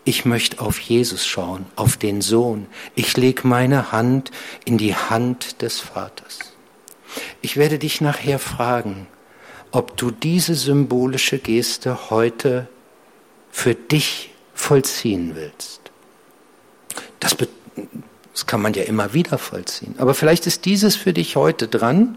ich 0.04 0.25
möchte 0.25 0.61
auf 0.61 0.78
Jesus 0.78 1.26
schauen, 1.26 1.66
auf 1.76 1.97
den 1.97 2.23
Sohn. 2.23 2.66
Ich 2.94 3.16
leg 3.16 3.44
meine 3.44 3.92
Hand 3.92 4.30
in 4.64 4.78
die 4.78 4.94
Hand 4.94 5.62
des 5.62 5.80
Vaters. 5.80 6.38
Ich 7.40 7.56
werde 7.56 7.78
dich 7.78 8.00
nachher 8.00 8.38
fragen, 8.38 9.06
ob 9.71 9.97
du 9.97 10.11
diese 10.11 10.54
symbolische 10.54 11.38
Geste 11.38 12.11
heute 12.11 12.68
für 13.50 13.75
dich 13.75 14.30
vollziehen 14.54 15.35
willst. 15.35 15.80
Das 17.21 17.37
das 18.32 18.47
kann 18.47 18.62
man 18.62 18.73
ja 18.73 18.85
immer 18.85 19.12
wieder 19.12 19.38
vollziehen. 19.38 19.94
Aber 19.99 20.14
vielleicht 20.14 20.47
ist 20.47 20.64
dieses 20.64 20.97
für 20.97 21.12
dich 21.12 21.37
heute 21.37 21.68
dran, 21.68 22.16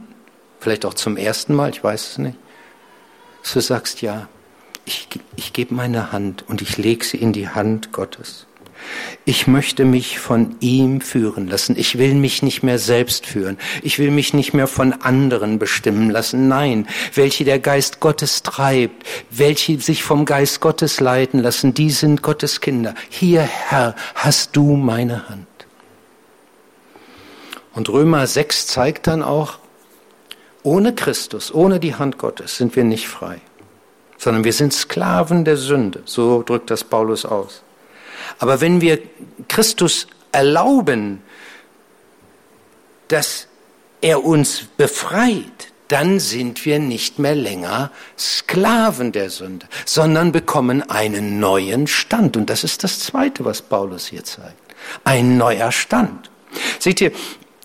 vielleicht 0.60 0.86
auch 0.86 0.94
zum 0.94 1.18
ersten 1.18 1.54
Mal, 1.54 1.70
ich 1.70 1.84
weiß 1.84 2.12
es 2.12 2.18
nicht, 2.18 2.38
dass 3.44 3.54
du 3.54 3.60
sagst, 3.60 4.02
ja, 4.02 4.30
ich, 4.86 5.08
ich 5.36 5.54
gebe 5.54 5.74
meine 5.74 6.12
Hand 6.12 6.46
und 6.48 6.62
ich 6.62 6.78
lege 6.78 7.04
sie 7.04 7.18
in 7.18 7.34
die 7.34 7.50
Hand 7.50 7.92
Gottes. 7.92 8.48
Ich 9.26 9.48
möchte 9.48 9.86
mich 9.86 10.20
von 10.20 10.56
ihm 10.60 11.02
führen 11.02 11.48
lassen. 11.48 11.76
Ich 11.78 11.98
will 11.98 12.14
mich 12.14 12.44
nicht 12.44 12.62
mehr 12.62 12.78
selbst 12.78 13.26
führen. 13.26 13.58
Ich 13.82 13.98
will 13.98 14.12
mich 14.12 14.34
nicht 14.34 14.54
mehr 14.54 14.68
von 14.68 14.94
anderen 14.94 15.58
bestimmen 15.58 16.12
lassen. 16.12 16.48
Nein, 16.48 16.88
welche 17.16 17.46
der 17.46 17.58
Geist 17.58 18.00
Gottes 18.00 18.44
treibt, 18.44 19.04
welche 19.32 19.80
sich 19.80 20.04
vom 20.04 20.26
Geist 20.26 20.62
Gottes 20.62 21.00
leiten 21.00 21.40
lassen, 21.40 21.74
die 21.74 21.90
sind 21.90 22.22
Gottes 22.22 22.62
Kinder. 22.62 22.94
Hier, 23.10 23.42
Herr, 23.42 23.96
hast 24.14 24.56
du 24.56 24.76
meine 24.76 25.28
Hand. 25.30 25.48
Und 27.74 27.90
Römer 27.90 28.28
6 28.28 28.68
zeigt 28.68 29.08
dann 29.08 29.24
auch, 29.24 29.58
ohne 30.64 30.96
Christus, 30.96 31.54
ohne 31.54 31.80
die 31.80 31.96
Hand 31.96 32.18
Gottes 32.18 32.58
sind 32.58 32.76
wir 32.76 32.84
nicht 32.84 33.08
frei, 33.08 33.42
sondern 34.18 34.44
wir 34.44 34.54
sind 34.54 34.74
Sklaven 34.74 35.46
der 35.46 35.58
Sünde. 35.58 36.02
So 36.06 36.44
drückt 36.44 36.72
das 36.72 36.84
Paulus 36.84 37.26
aus. 37.26 37.62
Aber 38.40 38.62
wenn 38.62 38.82
wir 38.82 39.00
Christus 39.48 40.08
erlauben, 40.32 41.22
dass 43.08 43.48
er 44.02 44.24
uns 44.24 44.66
befreit, 44.78 45.72
dann 45.88 46.20
sind 46.20 46.66
wir 46.66 46.80
nicht 46.80 47.20
mehr 47.20 47.36
länger 47.36 47.92
Sklaven 48.18 49.12
der 49.12 49.30
Sünde, 49.30 49.68
sondern 49.86 50.32
bekommen 50.32 50.90
einen 50.90 51.40
neuen 51.40 51.88
Stand. 51.88 52.38
Und 52.38 52.50
das 52.50 52.64
ist 52.64 52.84
das 52.84 53.00
Zweite, 53.00 53.46
was 53.46 53.62
Paulus 53.62 54.08
hier 54.08 54.24
zeigt. 54.24 54.76
Ein 55.04 55.38
neuer 55.38 55.72
Stand. 55.72 56.32
Seht 56.80 57.02
ihr, 57.02 57.12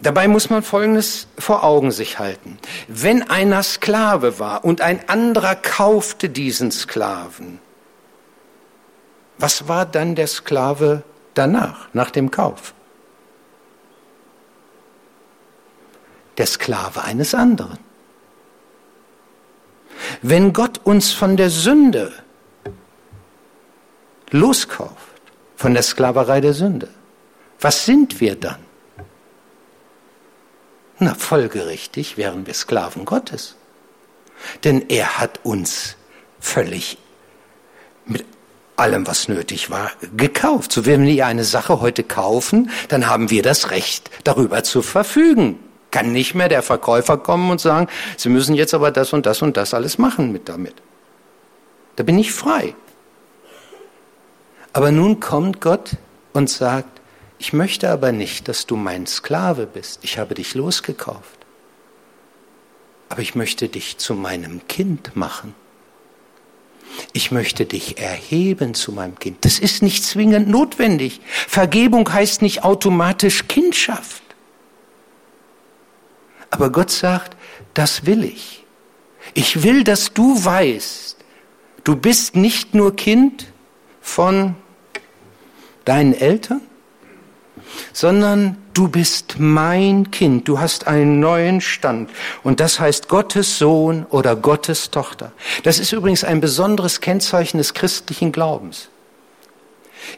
dabei 0.02 0.28
muss 0.28 0.50
man 0.50 0.62
Folgendes 0.62 1.26
vor 1.38 1.64
Augen 1.64 1.92
sich 1.92 2.18
halten. 2.18 2.58
Wenn 2.88 3.28
einer 3.28 3.62
Sklave 3.62 4.38
war 4.38 4.64
und 4.64 4.80
ein 4.80 5.08
anderer 5.08 5.54
kaufte 5.54 6.28
diesen 6.28 6.70
Sklaven, 6.70 7.60
was 9.38 9.68
war 9.68 9.86
dann 9.86 10.14
der 10.14 10.26
Sklave 10.26 11.02
danach, 11.34 11.88
nach 11.92 12.10
dem 12.10 12.30
Kauf? 12.30 12.74
Der 16.36 16.46
Sklave 16.46 17.02
eines 17.02 17.34
anderen. 17.34 17.78
Wenn 20.22 20.52
Gott 20.52 20.80
uns 20.84 21.12
von 21.12 21.36
der 21.36 21.50
Sünde 21.50 22.12
loskauft, 24.30 24.94
von 25.56 25.74
der 25.74 25.82
Sklaverei 25.82 26.40
der 26.40 26.54
Sünde, 26.54 26.88
was 27.60 27.84
sind 27.84 28.20
wir 28.20 28.36
dann? 28.36 28.69
Na, 31.00 31.14
folgerichtig 31.14 32.18
wären 32.18 32.46
wir 32.46 32.52
Sklaven 32.52 33.06
Gottes. 33.06 33.56
Denn 34.64 34.88
er 34.90 35.18
hat 35.18 35.40
uns 35.42 35.96
völlig 36.38 36.98
mit 38.04 38.24
allem, 38.76 39.06
was 39.06 39.26
nötig 39.26 39.70
war, 39.70 39.90
gekauft. 40.14 40.72
So 40.72 40.84
wenn 40.84 41.06
wir 41.06 41.26
eine 41.26 41.44
Sache 41.44 41.80
heute 41.80 42.02
kaufen, 42.02 42.70
dann 42.88 43.08
haben 43.08 43.30
wir 43.30 43.42
das 43.42 43.70
Recht, 43.70 44.10
darüber 44.24 44.62
zu 44.62 44.82
verfügen. 44.82 45.58
Kann 45.90 46.12
nicht 46.12 46.34
mehr 46.34 46.48
der 46.48 46.62
Verkäufer 46.62 47.16
kommen 47.16 47.50
und 47.50 47.60
sagen, 47.60 47.88
Sie 48.18 48.28
müssen 48.28 48.54
jetzt 48.54 48.74
aber 48.74 48.90
das 48.90 49.14
und 49.14 49.24
das 49.24 49.40
und 49.40 49.56
das 49.56 49.72
alles 49.72 49.96
machen 49.96 50.32
mit 50.32 50.50
damit. 50.50 50.74
Da 51.96 52.02
bin 52.02 52.18
ich 52.18 52.32
frei. 52.32 52.74
Aber 54.74 54.92
nun 54.92 55.18
kommt 55.18 55.60
Gott 55.62 55.96
und 56.34 56.48
sagt, 56.48 56.99
ich 57.40 57.54
möchte 57.54 57.88
aber 57.88 58.12
nicht, 58.12 58.48
dass 58.48 58.66
du 58.66 58.76
mein 58.76 59.06
Sklave 59.06 59.66
bist. 59.66 60.00
Ich 60.02 60.18
habe 60.18 60.34
dich 60.34 60.54
losgekauft. 60.54 61.38
Aber 63.08 63.22
ich 63.22 63.34
möchte 63.34 63.70
dich 63.70 63.96
zu 63.96 64.14
meinem 64.14 64.68
Kind 64.68 65.16
machen. 65.16 65.54
Ich 67.14 67.30
möchte 67.30 67.64
dich 67.64 67.96
erheben 67.96 68.74
zu 68.74 68.92
meinem 68.92 69.18
Kind. 69.18 69.42
Das 69.46 69.58
ist 69.58 69.82
nicht 69.82 70.04
zwingend 70.04 70.48
notwendig. 70.48 71.22
Vergebung 71.48 72.12
heißt 72.12 72.42
nicht 72.42 72.62
automatisch 72.62 73.48
Kindschaft. 73.48 74.22
Aber 76.50 76.68
Gott 76.68 76.90
sagt, 76.90 77.38
das 77.72 78.04
will 78.04 78.22
ich. 78.22 78.66
Ich 79.32 79.62
will, 79.62 79.82
dass 79.82 80.12
du 80.12 80.44
weißt, 80.44 81.16
du 81.84 81.96
bist 81.96 82.36
nicht 82.36 82.74
nur 82.74 82.94
Kind 82.94 83.46
von 84.02 84.56
deinen 85.86 86.12
Eltern, 86.12 86.60
sondern 87.92 88.56
du 88.74 88.88
bist 88.88 89.36
mein 89.38 90.10
Kind, 90.10 90.48
du 90.48 90.60
hast 90.60 90.86
einen 90.86 91.20
neuen 91.20 91.60
Stand 91.60 92.10
und 92.42 92.60
das 92.60 92.80
heißt 92.80 93.08
Gottes 93.08 93.58
Sohn 93.58 94.06
oder 94.10 94.36
Gottes 94.36 94.90
Tochter. 94.90 95.32
Das 95.64 95.78
ist 95.78 95.92
übrigens 95.92 96.24
ein 96.24 96.40
besonderes 96.40 97.00
Kennzeichen 97.00 97.58
des 97.58 97.74
christlichen 97.74 98.32
Glaubens. 98.32 98.88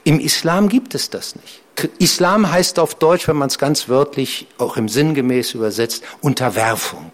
Im 0.05 0.21
Islam 0.21 0.69
gibt 0.69 0.95
es 0.95 1.11
das 1.11 1.37
nicht. 1.37 1.63
Islam 1.99 2.51
heißt 2.51 2.79
auf 2.79 2.95
Deutsch, 2.95 3.29
wenn 3.29 3.37
man 3.37 3.49
es 3.49 3.59
ganz 3.59 3.89
wörtlich 3.89 4.47
auch 4.59 4.77
im 4.77 4.89
Sinngemäß 4.89 5.55
übersetzt, 5.55 6.05
Unterwerfung. 6.21 7.13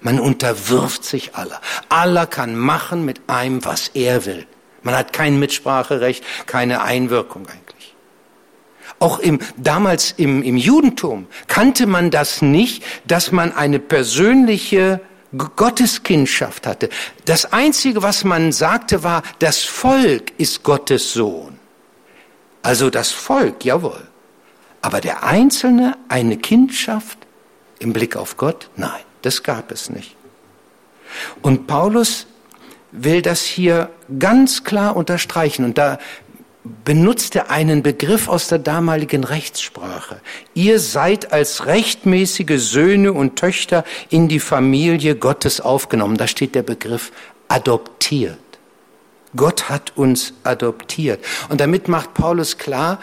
Man 0.00 0.18
unterwirft 0.18 1.04
sich 1.04 1.34
aller. 1.34 1.60
Allah 1.90 2.26
kann 2.26 2.56
machen 2.56 3.04
mit 3.04 3.20
einem, 3.26 3.64
was 3.64 3.88
er 3.88 4.24
will. 4.24 4.46
Man 4.82 4.96
hat 4.96 5.12
kein 5.12 5.38
Mitspracherecht, 5.38 6.24
keine 6.46 6.82
Einwirkung 6.82 7.46
eigentlich. 7.46 7.69
Auch 9.00 9.18
im, 9.18 9.38
damals 9.56 10.12
im, 10.18 10.42
im 10.42 10.58
Judentum 10.58 11.26
kannte 11.48 11.86
man 11.86 12.10
das 12.10 12.42
nicht, 12.42 12.84
dass 13.06 13.32
man 13.32 13.52
eine 13.52 13.78
persönliche 13.78 15.00
Gotteskindschaft 15.56 16.66
hatte. 16.66 16.90
Das 17.24 17.52
Einzige, 17.52 18.02
was 18.02 18.24
man 18.24 18.52
sagte, 18.52 19.02
war, 19.02 19.22
das 19.38 19.60
Volk 19.64 20.32
ist 20.38 20.62
Gottes 20.62 21.14
Sohn. 21.14 21.58
Also 22.62 22.90
das 22.90 23.10
Volk, 23.10 23.64
jawohl. 23.64 24.06
Aber 24.82 25.00
der 25.00 25.24
Einzelne, 25.24 25.96
eine 26.08 26.36
Kindschaft 26.36 27.18
im 27.78 27.94
Blick 27.94 28.16
auf 28.16 28.36
Gott? 28.36 28.68
Nein, 28.76 29.00
das 29.22 29.42
gab 29.42 29.72
es 29.72 29.88
nicht. 29.88 30.14
Und 31.40 31.66
Paulus 31.66 32.26
will 32.92 33.22
das 33.22 33.42
hier 33.42 33.88
ganz 34.18 34.64
klar 34.64 34.94
unterstreichen. 34.94 35.64
Und 35.64 35.78
da 35.78 35.98
benutzt 36.84 37.36
er 37.36 37.50
einen 37.50 37.82
Begriff 37.82 38.28
aus 38.28 38.48
der 38.48 38.58
damaligen 38.58 39.24
Rechtssprache. 39.24 40.20
Ihr 40.54 40.78
seid 40.78 41.32
als 41.32 41.66
rechtmäßige 41.66 42.60
Söhne 42.60 43.12
und 43.12 43.36
Töchter 43.36 43.84
in 44.10 44.28
die 44.28 44.40
Familie 44.40 45.16
Gottes 45.16 45.60
aufgenommen. 45.60 46.16
Da 46.16 46.26
steht 46.26 46.54
der 46.54 46.62
Begriff 46.62 47.12
adoptiert. 47.48 48.38
Gott 49.36 49.68
hat 49.68 49.96
uns 49.96 50.34
adoptiert. 50.44 51.24
Und 51.48 51.60
damit 51.60 51.88
macht 51.88 52.14
Paulus 52.14 52.58
klar, 52.58 53.00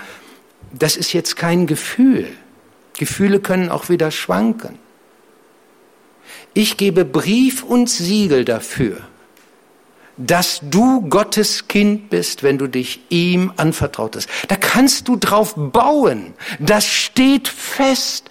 das 0.73 0.97
ist 0.97 1.13
jetzt 1.13 1.35
kein 1.35 1.65
Gefühl. 1.67 2.27
Gefühle 2.97 3.39
können 3.39 3.69
auch 3.69 3.89
wieder 3.89 4.11
schwanken. 4.11 4.77
Ich 6.53 6.77
gebe 6.77 7.05
Brief 7.05 7.63
und 7.63 7.89
Siegel 7.89 8.43
dafür, 8.43 8.97
dass 10.17 10.61
du 10.63 11.01
Gottes 11.01 11.67
Kind 11.67 12.09
bist, 12.09 12.43
wenn 12.43 12.57
du 12.57 12.67
dich 12.67 13.01
ihm 13.09 13.51
anvertrautest. 13.57 14.29
Da 14.47 14.55
kannst 14.55 15.07
du 15.07 15.15
drauf 15.15 15.53
bauen. 15.55 16.33
Das 16.59 16.85
steht 16.85 17.47
fest. 17.47 18.29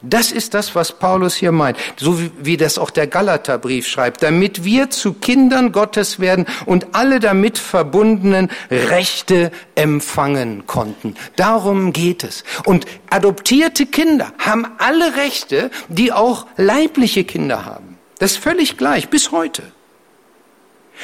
Das 0.00 0.30
ist 0.30 0.54
das, 0.54 0.76
was 0.76 0.92
Paulus 0.92 1.34
hier 1.34 1.50
meint, 1.50 1.76
so 1.96 2.20
wie, 2.40 2.56
das 2.56 2.78
auch 2.78 2.90
der 2.90 3.08
Galaterbrief 3.08 3.88
schreibt, 3.88 4.22
damit 4.22 4.62
wir 4.62 4.90
zu 4.90 5.14
Kindern 5.14 5.72
Gottes 5.72 6.20
werden 6.20 6.46
und 6.66 6.94
alle 6.94 7.18
damit 7.18 7.58
verbundenen 7.58 8.48
Rechte 8.70 9.50
empfangen 9.74 10.66
konnten. 10.66 11.16
Darum 11.34 11.92
geht 11.92 12.22
es. 12.22 12.44
Und 12.64 12.86
adoptierte 13.10 13.86
Kinder 13.86 14.32
haben 14.38 14.66
alle 14.78 15.16
Rechte, 15.16 15.70
die 15.88 16.12
auch 16.12 16.46
leibliche 16.56 17.24
Kinder 17.24 17.64
haben. 17.64 17.98
Das 18.20 18.32
ist 18.32 18.38
völlig 18.38 18.76
gleich, 18.76 19.08
bis 19.08 19.32
heute. 19.32 19.64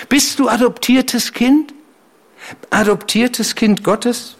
Bist 0.08 0.38
du 0.38 0.48
adoptiertes 0.48 1.32
Kind? 1.32 1.72
Adoptiertes 2.70 3.54
Kind 3.54 3.84
Gottes? 3.84 4.36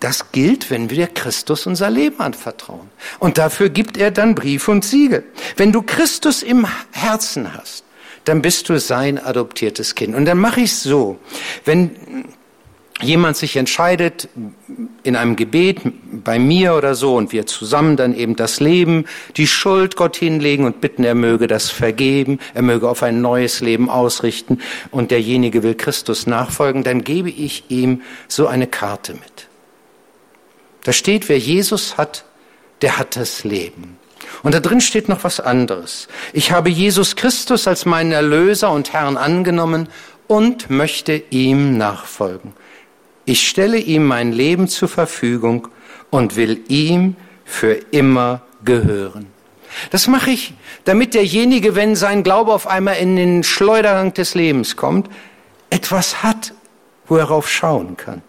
Das 0.00 0.32
gilt, 0.32 0.70
wenn 0.70 0.90
wir 0.90 1.06
Christus 1.06 1.66
unser 1.66 1.90
Leben 1.90 2.20
anvertrauen. 2.20 2.90
Und 3.18 3.38
dafür 3.38 3.70
gibt 3.70 3.96
er 3.96 4.10
dann 4.10 4.34
Brief 4.34 4.68
und 4.68 4.84
Siegel. 4.84 5.24
Wenn 5.56 5.72
du 5.72 5.82
Christus 5.82 6.42
im 6.42 6.66
Herzen 6.92 7.54
hast, 7.54 7.84
dann 8.24 8.42
bist 8.42 8.68
du 8.68 8.78
sein 8.78 9.18
adoptiertes 9.18 9.94
Kind. 9.94 10.14
Und 10.14 10.24
dann 10.24 10.38
mache 10.38 10.60
ich 10.60 10.72
es 10.72 10.82
so, 10.82 11.18
wenn 11.64 12.24
jemand 13.02 13.36
sich 13.36 13.56
entscheidet 13.56 14.28
in 15.02 15.16
einem 15.16 15.36
Gebet 15.36 15.80
bei 16.24 16.38
mir 16.38 16.74
oder 16.74 16.94
so 16.94 17.16
und 17.16 17.32
wir 17.32 17.46
zusammen 17.46 17.96
dann 17.96 18.14
eben 18.14 18.36
das 18.36 18.60
Leben, 18.60 19.06
die 19.36 19.46
Schuld 19.46 19.96
Gott 19.96 20.16
hinlegen 20.16 20.64
und 20.64 20.80
bitten, 20.80 21.04
er 21.04 21.14
möge 21.14 21.46
das 21.46 21.70
vergeben, 21.70 22.38
er 22.54 22.62
möge 22.62 22.88
auf 22.88 23.02
ein 23.02 23.20
neues 23.20 23.60
Leben 23.60 23.90
ausrichten 23.90 24.60
und 24.90 25.10
derjenige 25.10 25.62
will 25.62 25.74
Christus 25.74 26.26
nachfolgen, 26.26 26.84
dann 26.84 27.02
gebe 27.02 27.30
ich 27.30 27.64
ihm 27.68 28.02
so 28.28 28.46
eine 28.46 28.66
Karte 28.66 29.14
mit. 29.14 29.48
Da 30.84 30.92
steht, 30.92 31.28
wer 31.28 31.38
Jesus 31.38 31.96
hat, 31.96 32.24
der 32.82 32.98
hat 32.98 33.16
das 33.16 33.44
Leben. 33.44 33.98
Und 34.42 34.54
da 34.54 34.60
drin 34.60 34.80
steht 34.80 35.08
noch 35.08 35.24
was 35.24 35.40
anderes. 35.40 36.08
Ich 36.32 36.52
habe 36.52 36.68
Jesus 36.68 37.16
Christus 37.16 37.66
als 37.66 37.86
meinen 37.86 38.12
Erlöser 38.12 38.70
und 38.70 38.92
Herrn 38.92 39.16
angenommen 39.16 39.88
und 40.26 40.70
möchte 40.70 41.22
ihm 41.30 41.76
nachfolgen. 41.76 42.52
Ich 43.24 43.48
stelle 43.48 43.78
ihm 43.78 44.06
mein 44.06 44.32
Leben 44.32 44.68
zur 44.68 44.88
Verfügung 44.88 45.68
und 46.10 46.36
will 46.36 46.60
ihm 46.68 47.16
für 47.44 47.74
immer 47.90 48.42
gehören. 48.64 49.26
Das 49.90 50.06
mache 50.06 50.30
ich, 50.30 50.54
damit 50.84 51.14
derjenige, 51.14 51.74
wenn 51.74 51.96
sein 51.96 52.22
Glaube 52.22 52.52
auf 52.52 52.66
einmal 52.66 52.96
in 52.96 53.16
den 53.16 53.42
Schleudergang 53.42 54.14
des 54.14 54.34
Lebens 54.34 54.76
kommt, 54.76 55.08
etwas 55.70 56.22
hat, 56.22 56.52
wo 57.06 57.16
er 57.16 57.24
rauf 57.24 57.50
schauen 57.50 57.96
kann 57.96 58.22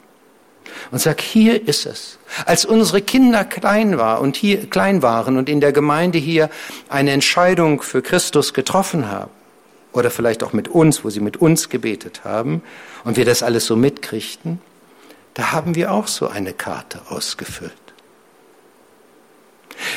und 0.91 0.99
sag, 0.99 1.21
hier 1.21 1.67
ist 1.67 1.85
es. 1.85 2.19
Als 2.45 2.65
unsere 2.65 3.01
Kinder 3.01 3.43
klein 3.43 3.97
war 3.97 4.21
und 4.21 4.35
hier 4.35 4.69
klein 4.69 5.01
waren 5.01 5.37
und 5.37 5.49
in 5.49 5.61
der 5.61 5.71
Gemeinde 5.71 6.17
hier 6.17 6.49
eine 6.89 7.11
Entscheidung 7.11 7.81
für 7.81 8.01
Christus 8.01 8.53
getroffen 8.53 9.09
haben, 9.09 9.31
oder 9.93 10.11
vielleicht 10.11 10.43
auch 10.43 10.51
mit 10.51 10.67
uns, 10.67 11.05
wo 11.05 11.09
sie 11.09 11.21
mit 11.21 11.37
uns 11.37 11.69
gebetet 11.69 12.21
haben 12.25 12.61
und 13.05 13.15
wir 13.15 13.23
das 13.23 13.43
alles 13.43 13.65
so 13.65 13.77
mitkriegten, 13.77 14.59
da 15.35 15.51
haben 15.51 15.75
wir 15.75 15.91
auch 15.91 16.07
so 16.07 16.27
eine 16.27 16.53
Karte 16.53 16.99
ausgefüllt. 17.09 17.73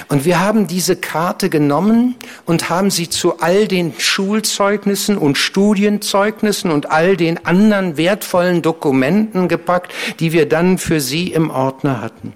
Und 0.08 0.24
wir 0.24 0.40
haben 0.40 0.66
diese 0.66 0.96
Karte 0.96 1.48
genommen 1.48 2.16
und 2.44 2.68
haben 2.68 2.90
sie 2.90 3.08
zu 3.08 3.38
all 3.38 3.68
den 3.68 3.94
Schulzeugnissen 3.96 5.16
und 5.16 5.38
Studienzeugnissen 5.38 6.72
und 6.72 6.90
all 6.90 7.16
den 7.16 7.46
anderen 7.46 7.96
wertvollen 7.96 8.60
Dokumenten 8.60 9.46
gepackt, 9.46 9.92
die 10.18 10.32
wir 10.32 10.48
dann 10.48 10.78
für 10.78 11.00
sie 11.00 11.32
im 11.32 11.50
Ordner 11.50 12.00
hatten. 12.00 12.32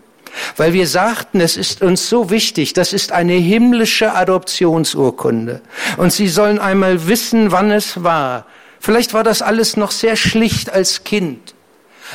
Weil 0.57 0.73
wir 0.73 0.87
sagten, 0.87 1.41
es 1.41 1.57
ist 1.57 1.83
uns 1.83 2.09
so 2.09 2.31
wichtig, 2.31 2.73
das 2.73 2.93
ist 2.93 3.11
eine 3.11 3.35
himmlische 3.35 4.15
Adoptionsurkunde. 4.15 5.61
Und 5.97 6.13
Sie 6.13 6.29
sollen 6.29 6.61
einmal 6.61 7.09
wissen, 7.09 7.51
wann 7.51 7.73
es 7.73 8.05
war. 8.05 8.47
Vielleicht 8.81 9.13
war 9.13 9.25
das 9.25 9.43
alles 9.43 9.77
noch 9.77 9.91
sehr 9.91 10.17
schlicht 10.17 10.73
als 10.73 11.05
Kind. 11.05 11.55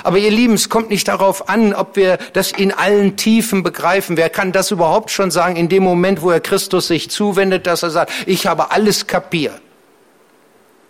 Aber 0.03 0.17
ihr 0.17 0.31
Lieben, 0.31 0.53
es 0.53 0.69
kommt 0.69 0.89
nicht 0.89 1.07
darauf 1.07 1.49
an, 1.49 1.73
ob 1.73 1.95
wir 1.95 2.17
das 2.33 2.51
in 2.51 2.71
allen 2.71 3.15
Tiefen 3.15 3.63
begreifen. 3.63 4.17
Wer 4.17 4.29
kann 4.29 4.51
das 4.51 4.71
überhaupt 4.71 5.11
schon 5.11 5.31
sagen 5.31 5.55
in 5.55 5.69
dem 5.69 5.83
Moment, 5.83 6.21
wo 6.21 6.31
er 6.31 6.39
Christus 6.39 6.87
sich 6.87 7.09
zuwendet, 7.09 7.67
dass 7.67 7.83
er 7.83 7.89
sagt, 7.89 8.11
ich 8.25 8.47
habe 8.47 8.71
alles 8.71 9.07
kapiert. 9.07 9.61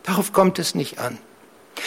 Darauf 0.04 0.32
kommt 0.32 0.60
es 0.60 0.74
nicht 0.74 1.00
an. 1.00 1.18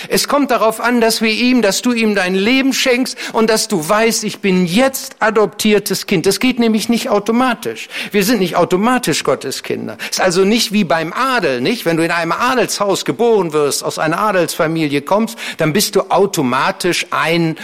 Es 0.08 0.28
kommt 0.28 0.50
darauf 0.50 0.80
an, 0.80 1.00
dass 1.00 1.20
wir 1.20 1.30
ihm, 1.30 1.62
dass 1.62 1.82
du 1.82 1.92
ihm 1.92 2.14
dein 2.14 2.34
Leben 2.34 2.72
schenkst 2.72 3.16
und 3.32 3.50
dass 3.50 3.68
du 3.68 3.88
weißt, 3.88 4.24
ich 4.24 4.40
bin 4.40 4.66
jetzt 4.66 5.16
adoptiertes 5.20 6.06
Kind. 6.06 6.26
Das 6.26 6.40
geht 6.40 6.58
nämlich 6.58 6.88
nicht 6.88 7.08
automatisch. 7.08 7.88
Wir 8.10 8.24
sind 8.24 8.40
nicht 8.40 8.56
automatisch 8.56 9.24
Gottes 9.24 9.62
Kinder. 9.62 9.96
Ist 10.10 10.20
also 10.20 10.44
nicht 10.44 10.72
wie 10.72 10.84
beim 10.84 11.12
Adel, 11.12 11.60
nicht? 11.60 11.84
Wenn 11.84 11.96
du 11.96 12.04
in 12.04 12.10
einem 12.10 12.32
Adelshaus 12.32 13.04
geboren 13.04 13.52
wirst, 13.52 13.84
aus 13.84 13.98
einer 13.98 14.18
Adelsfamilie 14.18 15.02
kommst, 15.02 15.38
dann 15.58 15.72
bist 15.72 15.96
du 15.96 16.02
automatisch 16.10 17.06
ein 17.10 17.56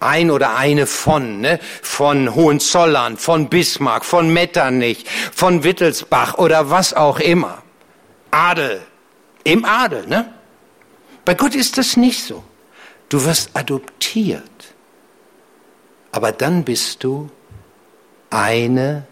ein 0.00 0.30
oder 0.30 0.56
eine 0.56 0.86
von, 0.86 1.40
ne? 1.40 1.58
von 1.80 2.34
Hohenzollern, 2.34 3.16
von 3.16 3.48
Bismarck, 3.48 4.04
von 4.04 4.28
Metternich, 4.30 5.06
von 5.32 5.64
Wittelsbach 5.64 6.34
oder 6.34 6.70
was 6.70 6.92
auch 6.92 7.18
immer. 7.18 7.62
Adel. 8.30 8.82
Im 9.44 9.64
Adel, 9.64 10.06
ne? 10.06 10.33
Bei 11.24 11.34
Gott 11.34 11.54
ist 11.54 11.78
das 11.78 11.96
nicht 11.96 12.22
so. 12.22 12.44
Du 13.08 13.24
wirst 13.24 13.50
adoptiert. 13.54 14.42
Aber 16.12 16.32
dann 16.32 16.64
bist 16.64 17.02
du 17.02 17.30
eine 18.30 19.06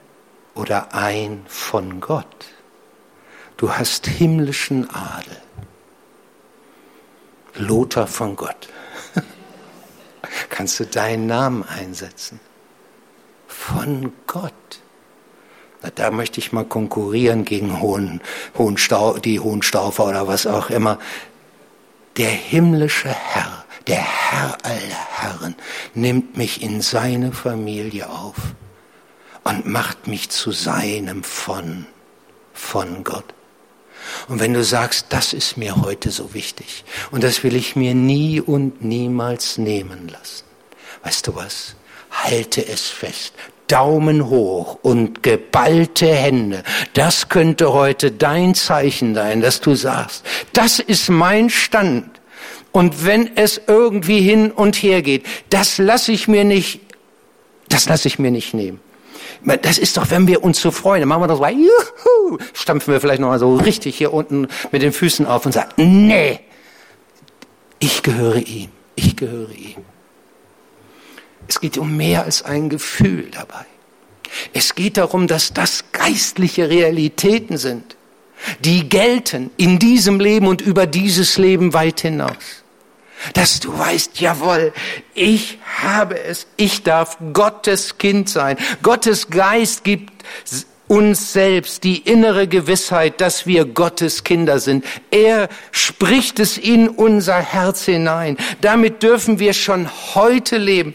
oder 0.54 0.94
ein 0.94 1.44
von 1.46 2.00
Gott. 2.00 2.26
Du 3.56 3.72
hast 3.72 4.06
himmlischen 4.06 4.88
Adel. 4.90 5.36
Lothar 7.54 8.06
von 8.06 8.36
Gott. 8.36 8.68
Kannst 10.50 10.80
du 10.80 10.86
deinen 10.86 11.26
Namen 11.26 11.64
einsetzen? 11.64 12.40
Von 13.46 14.12
Gott. 14.26 14.52
Na, 15.82 15.90
da 15.94 16.10
möchte 16.10 16.38
ich 16.38 16.52
mal 16.52 16.64
konkurrieren 16.64 17.44
gegen 17.44 17.80
Hohen, 17.80 18.20
Hohenstau, 18.56 19.18
die 19.18 19.40
Hohenstaufer 19.40 20.06
oder 20.06 20.28
was 20.28 20.46
auch 20.46 20.70
immer 20.70 20.98
der 22.16 22.30
himmlische 22.30 23.08
Herr, 23.08 23.64
der 23.86 24.02
Herr 24.02 24.58
aller 24.62 25.06
Herren, 25.20 25.54
nimmt 25.94 26.36
mich 26.36 26.62
in 26.62 26.80
seine 26.82 27.32
Familie 27.32 28.08
auf 28.08 28.36
und 29.44 29.66
macht 29.66 30.06
mich 30.06 30.30
zu 30.30 30.52
seinem 30.52 31.24
von, 31.24 31.86
von 32.52 33.04
Gott. 33.04 33.34
Und 34.28 34.40
wenn 34.40 34.52
du 34.52 34.64
sagst, 34.64 35.06
das 35.10 35.32
ist 35.32 35.56
mir 35.56 35.76
heute 35.76 36.10
so 36.10 36.34
wichtig 36.34 36.84
und 37.10 37.22
das 37.22 37.44
will 37.44 37.56
ich 37.56 37.76
mir 37.76 37.94
nie 37.94 38.40
und 38.40 38.82
niemals 38.82 39.58
nehmen 39.58 40.08
lassen, 40.08 40.44
weißt 41.02 41.26
du 41.26 41.34
was? 41.34 41.76
Halte 42.10 42.66
es 42.66 42.88
fest. 42.88 43.32
Daumen 43.72 44.28
hoch 44.28 44.78
und 44.82 45.22
geballte 45.22 46.06
Hände. 46.06 46.62
Das 46.92 47.30
könnte 47.30 47.72
heute 47.72 48.10
dein 48.10 48.54
Zeichen 48.54 49.14
sein, 49.14 49.40
dass 49.40 49.62
du 49.62 49.74
sagst, 49.74 50.26
das 50.52 50.78
ist 50.78 51.08
mein 51.08 51.48
Stand. 51.48 52.20
Und 52.72 53.06
wenn 53.06 53.34
es 53.34 53.62
irgendwie 53.66 54.20
hin 54.20 54.50
und 54.50 54.76
her 54.76 55.00
geht, 55.00 55.24
das 55.48 55.78
lasse 55.78 56.12
ich 56.12 56.28
mir 56.28 56.44
nicht, 56.44 56.80
das 57.70 57.88
lasse 57.88 58.08
ich 58.08 58.18
mir 58.18 58.30
nicht 58.30 58.52
nehmen. 58.52 58.78
Das 59.62 59.78
ist 59.78 59.96
doch, 59.96 60.10
wenn 60.10 60.26
wir 60.26 60.44
uns 60.44 60.60
so 60.60 60.70
freuen, 60.70 61.00
dann 61.00 61.08
machen 61.08 61.22
wir 61.22 61.28
das 61.28 61.38
so, 61.38 61.46
juhu, 61.46 62.38
stampfen 62.52 62.92
wir 62.92 63.00
vielleicht 63.00 63.22
nochmal 63.22 63.38
so 63.38 63.56
richtig 63.56 63.96
hier 63.96 64.12
unten 64.12 64.48
mit 64.70 64.82
den 64.82 64.92
Füßen 64.92 65.24
auf 65.24 65.46
und 65.46 65.52
sagen, 65.52 65.70
nee, 65.76 66.40
ich 67.78 68.02
gehöre 68.02 68.36
ihm, 68.36 68.68
ich 68.96 69.16
gehöre 69.16 69.50
ihm. 69.50 69.91
Es 71.48 71.60
geht 71.60 71.78
um 71.78 71.96
mehr 71.96 72.24
als 72.24 72.42
ein 72.42 72.68
Gefühl 72.68 73.28
dabei. 73.30 73.66
Es 74.52 74.74
geht 74.74 74.96
darum, 74.96 75.26
dass 75.26 75.52
das 75.52 75.84
geistliche 75.92 76.70
Realitäten 76.70 77.58
sind, 77.58 77.96
die 78.60 78.88
gelten 78.88 79.50
in 79.56 79.78
diesem 79.78 80.20
Leben 80.20 80.46
und 80.46 80.60
über 80.60 80.86
dieses 80.86 81.38
Leben 81.38 81.74
weit 81.74 82.00
hinaus. 82.00 82.62
Dass 83.34 83.60
du 83.60 83.78
weißt, 83.78 84.20
jawohl, 84.20 84.72
ich 85.14 85.58
habe 85.80 86.18
es, 86.18 86.46
ich 86.56 86.82
darf 86.82 87.18
Gottes 87.32 87.98
Kind 87.98 88.28
sein. 88.28 88.56
Gottes 88.82 89.30
Geist 89.30 89.84
gibt 89.84 90.24
uns 90.88 91.32
selbst 91.32 91.84
die 91.84 91.98
innere 91.98 92.48
Gewissheit, 92.48 93.20
dass 93.20 93.46
wir 93.46 93.64
Gottes 93.64 94.24
Kinder 94.24 94.58
sind. 94.58 94.84
Er 95.10 95.48
spricht 95.70 96.40
es 96.40 96.58
in 96.58 96.88
unser 96.88 97.40
Herz 97.40 97.84
hinein. 97.84 98.36
Damit 98.60 99.02
dürfen 99.02 99.38
wir 99.38 99.52
schon 99.52 99.88
heute 100.14 100.58
leben. 100.58 100.94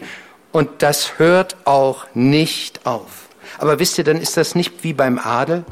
Und 0.52 0.82
das 0.82 1.18
hört 1.18 1.56
auch 1.64 2.06
nicht 2.14 2.86
auf. 2.86 3.28
Aber 3.58 3.78
wisst 3.78 3.98
ihr, 3.98 4.04
dann 4.04 4.20
ist 4.20 4.36
das 4.36 4.54
nicht 4.54 4.84
wie 4.84 4.92
beim 4.92 5.18
Adel, 5.18 5.64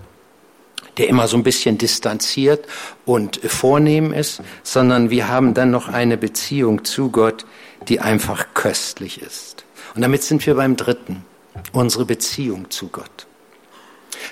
der 0.96 1.08
immer 1.08 1.28
so 1.28 1.36
ein 1.36 1.42
bisschen 1.42 1.78
distanziert 1.78 2.66
und 3.04 3.36
vornehm 3.44 4.12
ist, 4.12 4.40
sondern 4.62 5.10
wir 5.10 5.28
haben 5.28 5.54
dann 5.54 5.70
noch 5.70 5.88
eine 5.88 6.16
Beziehung 6.16 6.84
zu 6.84 7.10
Gott, 7.10 7.44
die 7.88 8.00
einfach 8.00 8.46
köstlich 8.54 9.20
ist. 9.20 9.64
Und 9.94 10.02
damit 10.02 10.22
sind 10.22 10.44
wir 10.46 10.54
beim 10.54 10.76
dritten, 10.76 11.24
unsere 11.72 12.04
Beziehung 12.04 12.70
zu 12.70 12.88
Gott. 12.88 13.26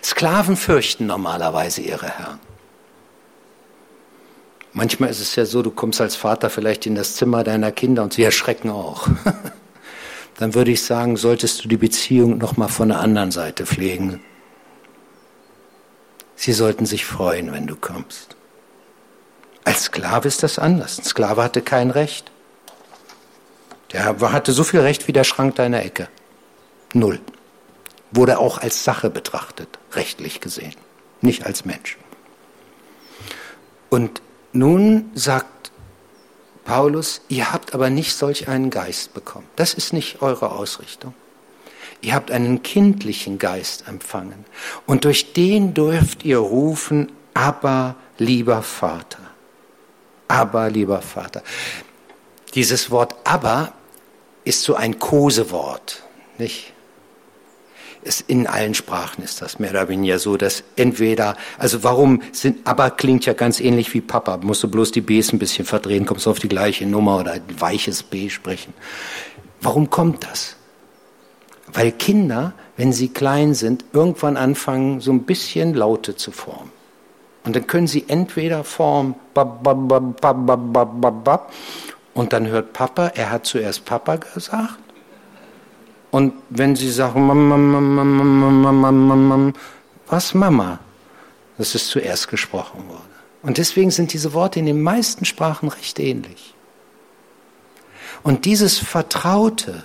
Sklaven 0.03 0.57
fürchten 0.57 1.07
normalerweise 1.07 1.83
ihre 1.83 2.09
Herren. 2.09 2.41
Manchmal 4.73 5.11
ist 5.11 5.21
es 5.21 5.37
ja 5.37 5.47
so, 5.47 5.63
du 5.63 5.71
kommst 5.71 6.01
als 6.01 6.17
Vater 6.17 6.51
vielleicht 6.51 6.87
in 6.87 6.95
das 6.95 7.15
Zimmer 7.15 7.45
deiner 7.45 7.71
Kinder 7.71 8.03
und 8.03 8.13
sie 8.13 8.25
erschrecken 8.25 8.71
auch. 8.71 9.09
dann 10.37 10.55
würde 10.55 10.73
ich 10.73 10.83
sagen, 10.83 11.17
solltest 11.17 11.65
du 11.65 11.69
die 11.69 11.77
Beziehung 11.77 12.39
noch 12.39 12.57
mal 12.57 12.69
von 12.69 12.89
der 12.89 13.01
anderen 13.01 13.31
Seite 13.31 13.67
pflegen. 13.67 14.21
Sie 16.37 16.53
sollten 16.53 16.87
sich 16.87 17.07
freuen, 17.07 17.53
wenn 17.53 17.67
du 17.67 17.77
kommst. 17.77 18.37
Als 19.65 19.85
Sklave 19.85 20.29
ist 20.29 20.43
das 20.43 20.59
anders. 20.59 20.99
Ein 20.99 21.05
Sklave 21.05 21.43
hatte 21.43 21.63
kein 21.63 21.91
Recht. 21.91 22.31
Der 23.93 24.05
hatte 24.05 24.53
so 24.53 24.65
viel 24.65 24.81
Recht 24.81 25.07
wie 25.07 25.13
der 25.13 25.25
Schrank 25.25 25.55
deiner 25.55 25.85
Ecke. 25.85 26.09
Null. 26.93 27.21
Wurde 28.11 28.39
auch 28.39 28.59
als 28.59 28.85
Sache 28.85 29.11
betrachtet, 29.11 29.79
rechtlich 29.93 30.41
gesehen, 30.41 30.75
nicht 31.21 31.47
als 31.47 31.65
Mensch. 31.65 31.97
Und 33.89 34.21
nun 34.53 35.11
sagt 35.15 35.47
Paulus, 36.65 37.21
ihr 37.29 37.53
habt 37.53 37.75
aber 37.75 37.91
nicht 37.91 38.15
solch 38.15 38.49
einen 38.49 38.71
Geist 38.71 39.15
bekommen. 39.15 39.47
Das 39.57 39.75
ist 39.75 39.93
nicht 39.93 40.23
eure 40.23 40.53
Ausrichtung. 40.53 41.15
Ihr 42.01 42.15
habt 42.15 42.31
einen 42.31 42.63
kindlichen 42.63 43.39
Geist 43.39 43.89
empfangen. 43.89 44.45
Und 44.87 45.05
durch 45.05 45.33
den 45.33 45.73
dürft 45.73 46.25
ihr 46.25 46.39
rufen, 46.39 47.11
aber 47.33 47.97
lieber 48.19 48.63
Vater. 48.63 49.21
Aber 50.29 50.69
lieber 50.69 51.01
Vater. 51.01 51.43
Dieses 52.55 52.91
Wort 52.91 53.15
aber 53.25 53.73
ist 54.45 54.63
so 54.63 54.75
ein 54.75 54.99
Kosewort, 54.99 56.03
nicht? 56.37 56.74
Es, 58.05 58.21
in 58.21 58.47
allen 58.47 58.75
Sprachen 58.75 59.25
ist 59.25 59.41
das 59.41 59.59
mehr 59.59 59.71
oder 59.71 59.89
weniger 59.89 60.19
so, 60.19 60.37
dass 60.37 60.63
entweder, 60.77 61.37
also 61.59 61.83
warum 61.83 62.23
sind, 62.33 62.67
aber 62.67 62.91
klingt 62.91 63.25
ja 63.25 63.33
ganz 63.33 63.61
ähnlich 63.61 63.93
wie 63.95 64.03
Papa, 64.03 64.39
musst 64.39 64.63
du 64.63 64.69
bloß 64.69 64.93
die 64.93 65.01
Bs 65.01 65.33
ein 65.33 65.39
bisschen 65.39 65.65
verdrehen, 65.65 66.05
kommst 66.05 66.27
du 66.27 66.31
auf 66.31 66.39
die 66.39 66.49
gleiche 66.49 66.87
Nummer 66.87 67.19
oder 67.19 67.33
ein 67.33 67.43
weiches 67.59 68.03
B 68.03 68.29
sprechen. 68.29 68.75
Warum 69.61 69.89
kommt 69.89 70.25
das? 70.25 70.57
Weil 71.73 71.93
Kinder, 71.93 72.53
wenn 72.77 72.93
sie 72.93 73.09
klein 73.09 73.55
sind, 73.55 73.85
irgendwann 73.93 74.37
anfangen, 74.37 75.01
so 75.01 75.11
ein 75.11 75.23
bisschen 75.23 75.75
Laute 75.75 76.15
zu 76.15 76.31
formen. 76.31 76.71
Und 77.45 77.57
dann 77.57 77.67
können 77.67 77.87
sie 77.87 78.05
entweder 78.09 78.65
formen, 78.65 79.15
und 82.15 82.33
dann 82.33 82.47
hört 82.47 82.73
Papa, 82.73 83.13
er 83.15 83.31
hat 83.31 83.47
zuerst 83.47 83.85
Papa 83.85 84.17
gesagt, 84.17 84.79
und 86.15 86.33
wenn 86.49 86.77
sie 86.77 86.93
sagen, 86.93 87.27
was 90.07 90.33
Mama, 90.33 90.79
das 91.59 91.75
ist 91.75 91.89
zuerst 91.89 92.29
gesprochen 92.29 92.89
worden. 92.89 93.11
Und 93.43 93.59
deswegen 93.59 93.91
sind 93.91 94.13
diese 94.13 94.33
Worte 94.33 94.61
in 94.61 94.67
den 94.67 94.81
meisten 94.81 95.25
Sprachen 95.25 95.69
recht 95.71 95.99
ähnlich. 95.99 96.55
Und 98.23 98.45
dieses 98.45 98.79
Vertraute 98.79 99.83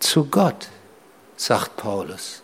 zu 0.00 0.26
Gott, 0.26 0.68
sagt 1.38 1.78
Paulus, 1.78 2.42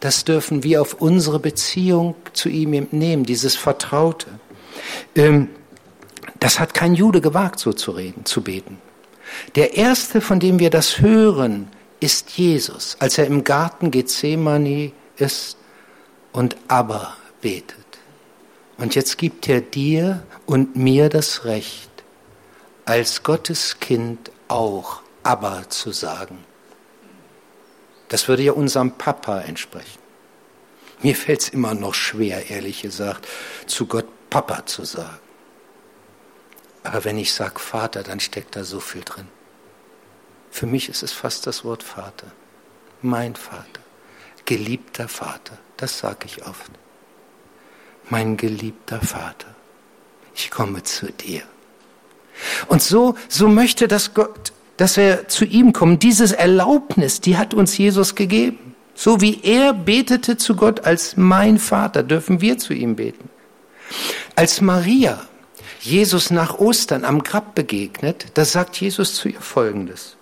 das 0.00 0.24
dürfen 0.24 0.62
wir 0.62 0.82
auf 0.82 1.00
unsere 1.00 1.38
Beziehung 1.38 2.16
zu 2.34 2.50
ihm 2.50 2.86
nehmen, 2.90 3.24
dieses 3.24 3.56
Vertraute. 3.56 4.26
Ähm, 5.16 5.48
das 6.38 6.60
hat 6.60 6.74
kein 6.74 6.94
Jude 6.94 7.22
gewagt, 7.22 7.60
so 7.60 7.72
zu 7.72 7.92
reden, 7.92 8.26
zu 8.26 8.42
beten. 8.42 8.76
Der 9.54 9.78
erste, 9.78 10.20
von 10.20 10.38
dem 10.38 10.58
wir 10.58 10.68
das 10.68 11.00
hören, 11.00 11.70
ist 12.02 12.30
Jesus, 12.32 12.96
als 12.98 13.18
er 13.18 13.26
im 13.26 13.44
Garten 13.44 13.90
Gethsemane 13.90 14.92
ist 15.16 15.56
und 16.32 16.56
aber 16.68 17.16
betet. 17.40 17.76
Und 18.76 18.94
jetzt 18.94 19.18
gibt 19.18 19.48
er 19.48 19.60
dir 19.60 20.24
und 20.44 20.74
mir 20.74 21.08
das 21.08 21.44
Recht, 21.44 21.90
als 22.84 23.22
Gottes 23.22 23.78
Kind 23.78 24.32
auch 24.48 25.02
aber 25.22 25.68
zu 25.68 25.92
sagen. 25.92 26.44
Das 28.08 28.26
würde 28.26 28.42
ja 28.42 28.52
unserem 28.52 28.92
Papa 28.92 29.40
entsprechen. 29.40 30.00
Mir 31.02 31.14
fällt 31.14 31.42
es 31.42 31.48
immer 31.50 31.74
noch 31.74 31.94
schwer, 31.94 32.50
ehrlich 32.50 32.82
gesagt, 32.82 33.26
zu 33.66 33.86
Gott 33.86 34.06
Papa 34.28 34.66
zu 34.66 34.84
sagen. 34.84 35.18
Aber 36.82 37.04
wenn 37.04 37.18
ich 37.18 37.32
sage 37.32 37.60
Vater, 37.60 38.02
dann 38.02 38.18
steckt 38.18 38.56
da 38.56 38.64
so 38.64 38.80
viel 38.80 39.02
drin. 39.02 39.28
Für 40.52 40.66
mich 40.66 40.90
ist 40.90 41.02
es 41.02 41.12
fast 41.12 41.46
das 41.46 41.64
Wort 41.64 41.82
Vater. 41.82 42.26
Mein 43.00 43.34
Vater. 43.34 43.80
Geliebter 44.44 45.08
Vater. 45.08 45.58
Das 45.78 45.98
sage 45.98 46.26
ich 46.26 46.46
oft. 46.46 46.70
Mein 48.10 48.36
geliebter 48.36 49.00
Vater. 49.00 49.48
Ich 50.34 50.50
komme 50.50 50.82
zu 50.82 51.10
dir. 51.10 51.42
Und 52.68 52.82
so, 52.82 53.16
so 53.28 53.48
möchte 53.48 53.88
das 53.88 54.12
Gott, 54.12 54.52
dass 54.76 54.98
wir 54.98 55.26
zu 55.26 55.46
ihm 55.46 55.72
kommen. 55.72 55.98
Dieses 55.98 56.32
Erlaubnis, 56.32 57.20
die 57.22 57.38
hat 57.38 57.54
uns 57.54 57.76
Jesus 57.78 58.14
gegeben. 58.14 58.76
So 58.94 59.22
wie 59.22 59.40
er 59.42 59.72
betete 59.72 60.36
zu 60.36 60.54
Gott 60.54 60.84
als 60.84 61.16
mein 61.16 61.58
Vater, 61.58 62.02
dürfen 62.02 62.42
wir 62.42 62.58
zu 62.58 62.74
ihm 62.74 62.94
beten. 62.96 63.30
Als 64.36 64.60
Maria 64.60 65.26
Jesus 65.80 66.30
nach 66.30 66.58
Ostern 66.58 67.04
am 67.06 67.22
Grab 67.22 67.54
begegnet, 67.54 68.26
da 68.34 68.44
sagt 68.44 68.76
Jesus 68.76 69.14
zu 69.14 69.30
ihr 69.30 69.40
Folgendes. 69.40 70.16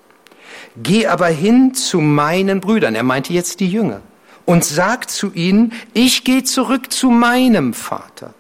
Geh 0.76 1.06
aber 1.06 1.26
hin 1.26 1.74
zu 1.74 2.00
meinen 2.00 2.61
Brüdern, 2.61 2.94
er 2.94 3.02
meinte 3.02 3.33
jetzt 3.33 3.61
die 3.61 3.70
Jünger, 3.70 4.02
und 4.44 4.64
sag 4.64 5.11
zu 5.11 5.33
ihnen, 5.33 5.72
ich 5.94 6.24
gehe 6.24 6.44
zurück 6.44 6.92
zu 6.92 7.11
meinem 7.11 7.74
Vater 7.74 8.35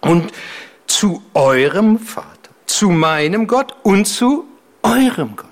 und 0.00 0.32
zu 0.86 1.22
eurem 1.34 1.98
Vater, 1.98 2.50
zu 2.66 2.90
meinem 2.90 3.46
Gott 3.46 3.74
und 3.82 4.06
zu 4.06 4.46
eurem 4.82 5.36
Gott. 5.36 5.48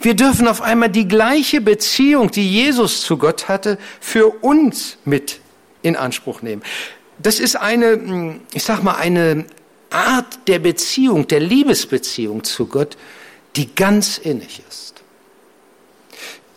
Wir 0.00 0.14
dürfen 0.14 0.48
auf 0.48 0.62
einmal 0.62 0.88
die 0.88 1.06
gleiche 1.06 1.60
Beziehung, 1.60 2.30
die 2.30 2.48
Jesus 2.48 3.02
zu 3.02 3.18
Gott 3.18 3.48
hatte, 3.48 3.78
für 4.00 4.28
uns 4.42 4.98
mit 5.04 5.40
in 5.82 5.96
Anspruch 5.96 6.42
nehmen. 6.42 6.62
Das 7.18 7.40
ist 7.40 7.56
eine, 7.56 8.40
ich 8.52 8.64
sag 8.64 8.82
mal, 8.82 8.96
eine 8.96 9.44
Art 9.90 10.48
der 10.48 10.58
Beziehung, 10.58 11.28
der 11.28 11.40
Liebesbeziehung 11.40 12.44
zu 12.44 12.66
Gott, 12.66 12.96
die 13.56 13.74
ganz 13.74 14.18
innig 14.18 14.62
ist. 14.68 14.85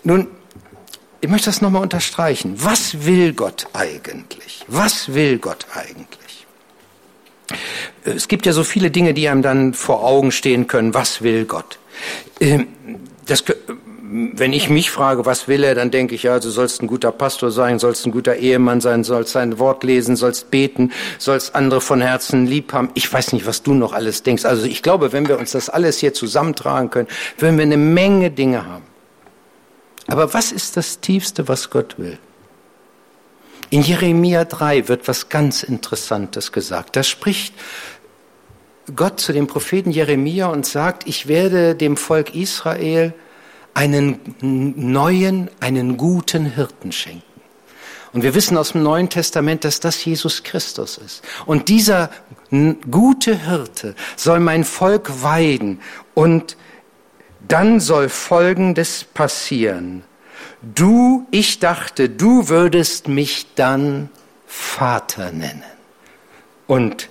Nun, 0.04 0.28
ich 1.22 1.30
möchte 1.30 1.48
das 1.48 1.62
nochmal 1.62 1.82
unterstreichen. 1.82 2.56
Was 2.58 3.06
will 3.06 3.34
Gott 3.34 3.68
eigentlich? 3.74 4.64
Was 4.68 5.14
will 5.14 5.38
Gott 5.38 5.66
eigentlich? 5.74 6.48
Es 8.06 8.28
gibt 8.28 8.46
ja 8.46 8.54
so 8.54 8.64
viele 8.64 8.92
Dinge, 8.92 9.14
die 9.14 9.28
einem 9.28 9.42
dann 9.42 9.74
vor 9.74 10.04
Augen 10.04 10.32
stehen 10.32 10.68
können. 10.68 10.94
Was 10.94 11.22
will 11.22 11.46
Gott? 11.46 11.80
Ähm, 12.40 12.68
das, 13.26 13.44
wenn 14.12 14.54
ich 14.54 14.70
mich 14.70 14.92
frage, 14.92 15.26
was 15.26 15.48
will 15.48 15.64
er, 15.64 15.76
dann 15.76 15.92
denke 15.92 16.16
ich, 16.16 16.24
ja, 16.24 16.40
du 16.40 16.50
sollst 16.50 16.82
ein 16.82 16.88
guter 16.88 17.12
Pastor 17.12 17.52
sein, 17.52 17.80
sollst 17.80 18.06
ein 18.06 18.12
guter 18.12 18.36
Ehemann 18.36 18.82
sein, 18.82 19.04
sollst 19.04 19.34
sein 19.34 19.60
Wort 19.60 19.84
lesen, 19.84 20.16
sollst 20.16 20.50
beten, 20.52 20.92
sollst 21.18 21.54
andere 21.54 21.82
von 21.82 22.02
Herzen 22.02 22.48
lieb 22.48 22.72
haben. 22.72 22.90
Ich 22.94 23.12
weiß 23.12 23.34
nicht, 23.34 23.46
was 23.46 23.62
du 23.62 23.74
noch 23.74 23.94
alles 23.94 24.24
denkst. 24.24 24.46
Also 24.46 24.66
ich 24.66 24.82
glaube, 24.82 25.12
wenn 25.12 25.28
wir 25.28 25.38
uns 25.38 25.52
das 25.52 25.70
alles 25.70 26.00
hier 26.00 26.14
zusammentragen 26.14 26.90
können, 26.90 27.08
würden 27.38 27.58
wir 27.58 27.64
eine 27.64 27.78
Menge 27.78 28.32
Dinge 28.32 28.66
haben. 28.66 28.89
Aber 30.10 30.34
was 30.34 30.52
ist 30.52 30.76
das 30.76 31.00
Tiefste, 31.00 31.48
was 31.48 31.70
Gott 31.70 31.98
will? 31.98 32.18
In 33.70 33.84
Jeremia 33.84 34.46
3 34.46 34.88
wird 34.88 35.08
was 35.08 35.30
ganz 35.30 35.62
Interessantes 35.62 36.52
gesagt. 36.52 36.96
Da 36.96 37.04
spricht 37.04 37.54
Gott 38.96 39.20
zu 39.20 39.34
dem 39.34 39.46
Propheten 39.46 39.92
Jeremia 39.92 40.48
und 40.48 40.66
sagt, 40.66 41.08
ich 41.08 41.28
werde 41.28 41.76
dem 41.76 41.96
Volk 41.96 42.34
Israel 42.34 43.14
einen 43.76 44.20
neuen, 44.42 45.50
einen 45.60 45.98
guten 45.98 46.46
Hirten 46.46 46.92
schenken. 46.92 47.24
Und 48.12 48.24
wir 48.24 48.34
wissen 48.34 48.58
aus 48.58 48.72
dem 48.72 48.82
Neuen 48.82 49.10
Testament, 49.10 49.64
dass 49.64 49.80
das 49.80 50.04
Jesus 50.04 50.42
Christus 50.42 50.98
ist. 50.98 51.24
Und 51.46 51.70
dieser 51.70 52.10
gute 52.90 53.36
Hirte 53.48 53.94
soll 54.16 54.40
mein 54.40 54.64
Volk 54.64 55.22
weiden 55.22 55.80
und 56.16 56.58
dann 57.48 57.80
soll 57.80 58.10
Folgendes 58.10 59.04
passieren. 59.04 60.04
Du, 60.62 61.26
ich 61.32 61.60
dachte, 61.60 62.10
du 62.10 62.50
würdest 62.50 63.08
mich 63.08 63.48
dann 63.56 64.10
Vater 64.46 65.32
nennen 65.32 65.64
und 66.68 67.10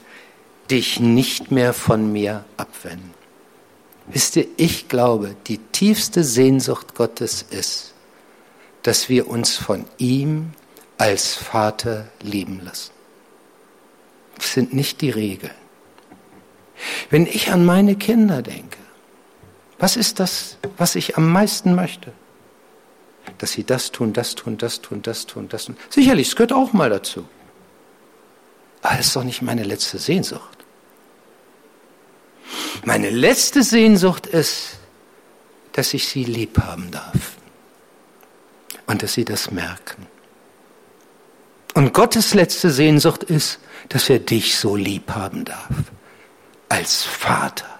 dich 0.71 1.01
nicht 1.01 1.51
mehr 1.51 1.73
von 1.73 2.13
mir 2.13 2.45
abwenden. 2.57 3.15
Wisst 4.07 4.37
ihr, 4.37 4.47
ich 4.57 4.89
glaube, 4.89 5.35
die 5.47 5.59
tiefste 5.59 6.25
Sehnsucht 6.25 6.95
Gottes 6.95 7.43
ist, 7.51 7.95
dass 8.83 9.09
wir 9.09 9.29
uns 9.29 9.57
von 9.57 9.85
ihm 9.99 10.53
als 10.97 11.35
Vater 11.35 12.09
lieben 12.23 12.61
lassen. 12.65 12.93
Das 14.37 14.53
sind 14.53 14.73
nicht 14.73 15.01
die 15.01 15.11
Regeln. 15.11 15.55
Wenn 17.11 17.27
ich 17.27 17.51
an 17.51 17.65
meine 17.65 17.97
Kinder 17.97 18.43
denke, 18.43 18.78
was 19.79 19.97
ist 19.97 20.19
das, 20.21 20.57
was 20.77 20.97
ich 20.97 21.17
am 21.17 21.31
meisten 21.31 21.75
möchte? 21.75 22.13
Dass 23.39 23.53
sie 23.53 23.65
das 23.65 23.93
tun, 23.93 24.13
das 24.13 24.35
tun, 24.35 24.59
das 24.59 24.81
tun, 24.81 25.03
das 25.03 25.27
tun, 25.27 25.49
das 25.49 25.67
tun. 25.67 25.77
Sicherlich, 25.91 26.29
es 26.29 26.37
gehört 26.37 26.53
auch 26.53 26.73
mal 26.73 26.91
dazu. 26.91 27.29
Aber 28.83 28.97
das 28.97 29.07
ist 29.07 29.17
doch 29.17 29.25
nicht 29.25 29.43
meine 29.43 29.65
letzte 29.65 29.99
Sehnsucht. 29.99 30.59
Meine 32.85 33.11
letzte 33.11 33.63
Sehnsucht 33.63 34.27
ist, 34.27 34.79
dass 35.73 35.95
ich 35.95 36.09
sie 36.09 36.25
lieb 36.25 36.59
haben 36.59 36.91
darf 36.91 37.37
und 38.87 39.03
dass 39.03 39.13
sie 39.13 39.25
das 39.25 39.51
merken. 39.51 40.07
Und 41.75 41.93
Gottes 41.93 42.35
letzte 42.35 42.71
Sehnsucht 42.71 43.23
ist, 43.23 43.61
dass 43.89 44.11
er 44.11 44.19
dich 44.19 44.57
so 44.57 44.75
lieb 44.75 45.11
haben 45.11 45.45
darf. 45.45 45.69
Als 46.69 47.05
Vater, 47.05 47.78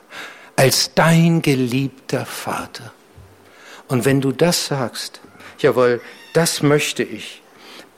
als 0.59 0.93
dein 0.93 1.41
geliebter 1.41 2.27
Vater. 2.27 2.93
Und 3.87 4.05
wenn 4.05 4.21
du 4.21 4.33
das 4.33 4.67
sagst, 4.67 5.21
jawohl, 5.61 6.01
das 6.33 6.63
möchte 6.63 7.05
ich, 7.05 7.43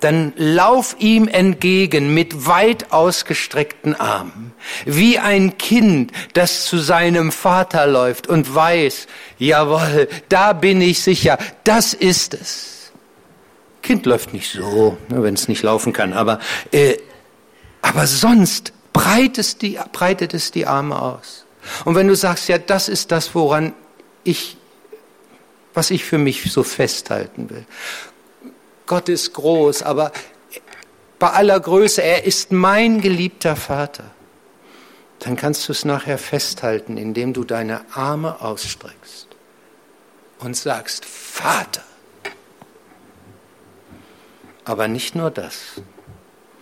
dann 0.00 0.34
lauf 0.36 0.94
ihm 0.98 1.26
entgegen 1.26 2.12
mit 2.12 2.46
weit 2.46 2.92
ausgestreckten 2.92 3.98
Armen, 3.98 4.52
wie 4.84 5.18
ein 5.18 5.56
Kind, 5.56 6.12
das 6.34 6.66
zu 6.66 6.76
seinem 6.76 7.32
Vater 7.32 7.86
läuft 7.86 8.26
und 8.26 8.54
weiß, 8.54 9.06
jawohl, 9.38 10.06
da 10.28 10.52
bin 10.52 10.82
ich 10.82 11.02
sicher, 11.02 11.38
das 11.64 11.94
ist 11.94 12.34
es. 12.34 12.92
Kind 13.80 14.04
läuft 14.04 14.34
nicht 14.34 14.52
so, 14.52 14.98
ne, 15.08 15.22
wenn 15.22 15.32
es 15.32 15.48
nicht 15.48 15.62
laufen 15.62 15.94
kann, 15.94 16.12
aber, 16.12 16.40
äh, 16.72 16.98
aber 17.80 18.06
sonst 18.06 18.74
breitet, 18.92 19.62
die, 19.62 19.78
breitet 19.92 20.34
es 20.34 20.50
die 20.50 20.66
Arme 20.66 21.00
aus. 21.00 21.39
Und 21.84 21.94
wenn 21.94 22.08
du 22.08 22.16
sagst, 22.16 22.48
ja, 22.48 22.58
das 22.58 22.88
ist 22.88 23.12
das, 23.12 23.34
woran 23.34 23.74
ich, 24.24 24.56
was 25.74 25.90
ich 25.90 26.04
für 26.04 26.18
mich 26.18 26.52
so 26.52 26.62
festhalten 26.62 27.50
will. 27.50 27.66
Gott 28.86 29.08
ist 29.08 29.32
groß, 29.34 29.82
aber 29.82 30.12
bei 31.18 31.30
aller 31.30 31.60
Größe, 31.60 32.02
er 32.02 32.24
ist 32.24 32.50
mein 32.50 33.00
geliebter 33.00 33.54
Vater. 33.54 34.10
Dann 35.20 35.36
kannst 35.36 35.68
du 35.68 35.72
es 35.72 35.84
nachher 35.84 36.18
festhalten, 36.18 36.96
indem 36.96 37.34
du 37.34 37.44
deine 37.44 37.84
Arme 37.94 38.40
ausstreckst 38.40 39.28
und 40.38 40.56
sagst, 40.56 41.04
Vater. 41.04 41.84
Aber 44.64 44.88
nicht 44.88 45.14
nur 45.14 45.30
das, 45.30 45.82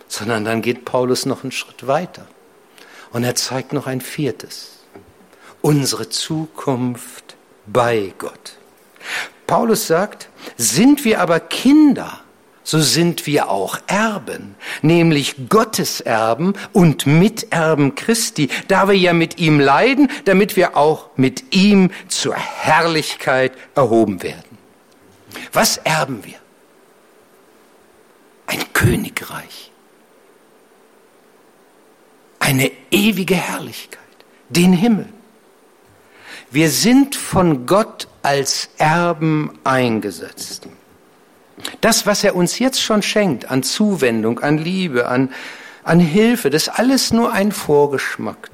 sondern 0.07 0.43
dann 0.43 0.61
geht 0.61 0.83
Paulus 0.83 1.25
noch 1.25 1.43
einen 1.43 1.51
Schritt 1.51 1.87
weiter 1.87 2.27
und 3.11 3.23
er 3.23 3.35
zeigt 3.35 3.71
noch 3.71 3.87
ein 3.87 4.01
viertes. 4.01 4.78
Unsere 5.61 6.09
Zukunft 6.09 7.35
bei 7.65 8.13
Gott. 8.17 8.57
Paulus 9.47 9.87
sagt, 9.87 10.29
sind 10.57 11.05
wir 11.05 11.21
aber 11.21 11.39
Kinder, 11.39 12.19
so 12.63 12.79
sind 12.79 13.25
wir 13.25 13.49
auch 13.49 13.79
Erben, 13.87 14.55
nämlich 14.81 15.49
Gottes 15.49 16.01
Erben 16.01 16.53
und 16.71 17.07
Miterben 17.07 17.95
Christi, 17.95 18.49
da 18.67 18.87
wir 18.87 18.95
ja 18.95 19.13
mit 19.13 19.39
ihm 19.39 19.59
leiden, 19.59 20.09
damit 20.25 20.55
wir 20.55 20.77
auch 20.77 21.09
mit 21.15 21.55
ihm 21.55 21.91
zur 22.07 22.35
Herrlichkeit 22.35 23.53
erhoben 23.75 24.21
werden. 24.21 24.57
Was 25.51 25.77
erben 25.77 26.23
wir? 26.25 26.39
ein 28.49 28.73
Königreich, 28.73 29.71
eine 32.39 32.71
ewige 32.89 33.35
Herrlichkeit, 33.35 33.99
den 34.49 34.73
Himmel. 34.73 35.07
Wir 36.51 36.69
sind 36.69 37.15
von 37.15 37.65
Gott 37.65 38.07
als 38.21 38.69
Erben 38.77 39.57
eingesetzt. 39.63 40.67
Das, 41.81 42.05
was 42.05 42.23
er 42.23 42.35
uns 42.35 42.59
jetzt 42.59 42.81
schon 42.81 43.01
schenkt 43.01 43.51
an 43.51 43.63
Zuwendung, 43.63 44.39
an 44.39 44.57
Liebe, 44.57 45.07
an, 45.07 45.31
an 45.83 45.99
Hilfe, 45.99 46.49
das 46.49 46.63
ist 46.63 46.79
alles 46.79 47.11
nur 47.11 47.33
ein 47.33 47.51
Vorgeschmack. 47.51 48.49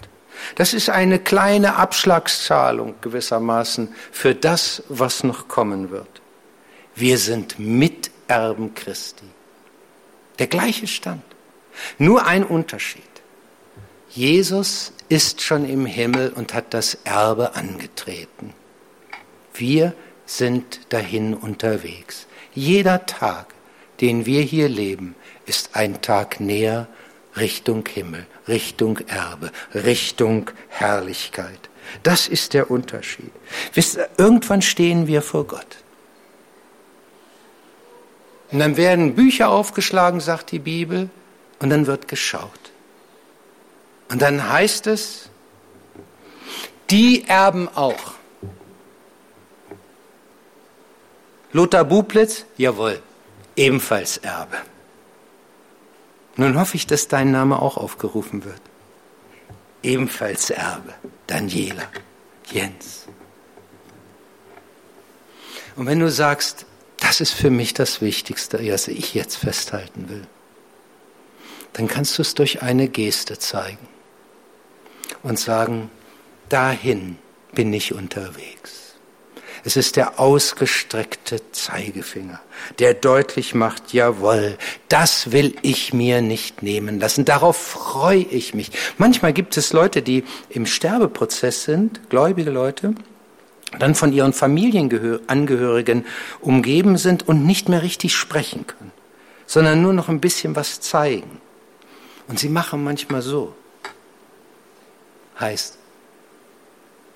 Das 0.55 0.73
ist 0.73 0.89
eine 0.89 1.19
kleine 1.19 1.75
Abschlagszahlung 1.75 2.95
gewissermaßen 3.01 3.93
für 4.12 4.36
das, 4.36 4.84
was 4.89 5.23
noch 5.23 5.47
kommen 5.47 5.89
wird. 5.89 6.21
Wir 6.95 7.17
sind 7.17 7.58
Miterben 7.60 8.73
Christi. 8.75 9.25
Der 10.39 10.47
gleiche 10.47 10.88
Stand. 10.88 11.23
Nur 11.97 12.25
ein 12.25 12.43
Unterschied. 12.43 13.03
Jesus 14.10 14.93
ist 15.09 15.41
schon 15.41 15.67
im 15.67 15.85
Himmel 15.85 16.31
und 16.35 16.53
hat 16.53 16.73
das 16.73 16.97
Erbe 17.03 17.55
angetreten. 17.55 18.53
Wir 19.53 19.93
sind 20.25 20.91
dahin 20.91 21.33
unterwegs. 21.33 22.27
Jeder 22.53 23.05
Tag, 23.05 23.53
den 24.01 24.25
wir 24.25 24.41
hier 24.41 24.69
leben, 24.69 25.15
ist 25.45 25.75
ein 25.75 26.01
Tag 26.01 26.39
näher 26.39 26.87
Richtung 27.37 27.85
Himmel, 27.87 28.25
Richtung 28.47 28.99
Erbe, 29.07 29.51
Richtung 29.73 30.51
Herrlichkeit. 30.69 31.69
Das 32.03 32.27
ist 32.27 32.53
der 32.53 32.71
Unterschied. 32.71 33.31
Wisst 33.73 33.97
ihr, 33.97 34.09
irgendwann 34.17 34.61
stehen 34.61 35.07
wir 35.07 35.21
vor 35.21 35.45
Gott. 35.45 35.77
Und 38.51 38.59
dann 38.59 38.77
werden 38.77 39.15
Bücher 39.15 39.49
aufgeschlagen, 39.49 40.19
sagt 40.19 40.51
die 40.51 40.59
Bibel, 40.59 41.09
und 41.59 41.69
dann 41.69 41.87
wird 41.87 42.07
geschaut. 42.07 42.64
Und 44.09 44.21
dann 44.21 44.49
heißt 44.49 44.87
es, 44.87 45.29
die 46.89 47.27
erben 47.27 47.67
auch. 47.69 48.13
Lothar 51.51 51.85
Bublitz, 51.85 52.45
jawohl, 52.57 53.01
ebenfalls 53.55 54.17
Erbe. 54.17 54.57
Nun 56.35 56.59
hoffe 56.59 56.75
ich, 56.75 56.85
dass 56.85 57.07
dein 57.07 57.31
Name 57.31 57.61
auch 57.61 57.77
aufgerufen 57.77 58.43
wird. 58.43 58.61
Ebenfalls 59.81 60.49
Erbe, 60.49 60.93
Daniela, 61.27 61.83
Jens. 62.51 63.05
Und 65.75 65.85
wenn 65.85 65.99
du 65.99 66.11
sagst, 66.11 66.65
das 66.97 67.21
ist 67.21 67.31
für 67.31 67.49
mich 67.49 67.73
das 67.73 68.01
Wichtigste, 68.01 68.59
was 68.71 68.87
ich 68.87 69.13
jetzt 69.13 69.35
festhalten 69.37 70.09
will, 70.09 70.27
dann 71.73 71.87
kannst 71.87 72.17
du 72.17 72.21
es 72.21 72.33
durch 72.33 72.61
eine 72.61 72.87
Geste 72.87 73.39
zeigen 73.39 73.87
und 75.25 75.39
sagen, 75.39 75.89
dahin 76.49 77.17
bin 77.53 77.73
ich 77.73 77.93
unterwegs. 77.93 78.93
Es 79.63 79.75
ist 79.75 79.95
der 79.95 80.19
ausgestreckte 80.19 81.41
Zeigefinger, 81.51 82.39
der 82.77 82.93
deutlich 82.93 83.55
macht, 83.55 83.91
jawohl, 83.91 84.59
das 84.88 85.31
will 85.31 85.55
ich 85.63 85.91
mir 85.91 86.21
nicht 86.21 86.61
nehmen 86.61 86.99
lassen. 86.99 87.25
Darauf 87.25 87.57
freue 87.57 88.19
ich 88.19 88.53
mich. 88.53 88.69
Manchmal 88.99 89.33
gibt 89.33 89.57
es 89.57 89.73
Leute, 89.73 90.03
die 90.03 90.23
im 90.49 90.67
Sterbeprozess 90.67 91.63
sind, 91.63 92.07
gläubige 92.11 92.51
Leute, 92.51 92.93
dann 93.79 93.95
von 93.95 94.13
ihren 94.13 94.31
Familienangehörigen 94.31 96.05
umgeben 96.39 96.97
sind 96.97 97.27
und 97.27 97.43
nicht 97.43 97.67
mehr 97.67 97.81
richtig 97.81 98.15
sprechen 98.15 98.67
können, 98.67 98.91
sondern 99.47 99.81
nur 99.81 99.93
noch 99.93 100.07
ein 100.07 100.21
bisschen 100.21 100.55
was 100.55 100.81
zeigen. 100.81 101.41
Und 102.27 102.38
sie 102.38 102.49
machen 102.49 102.83
manchmal 102.83 103.23
so. 103.23 103.55
Heißt, 105.39 105.78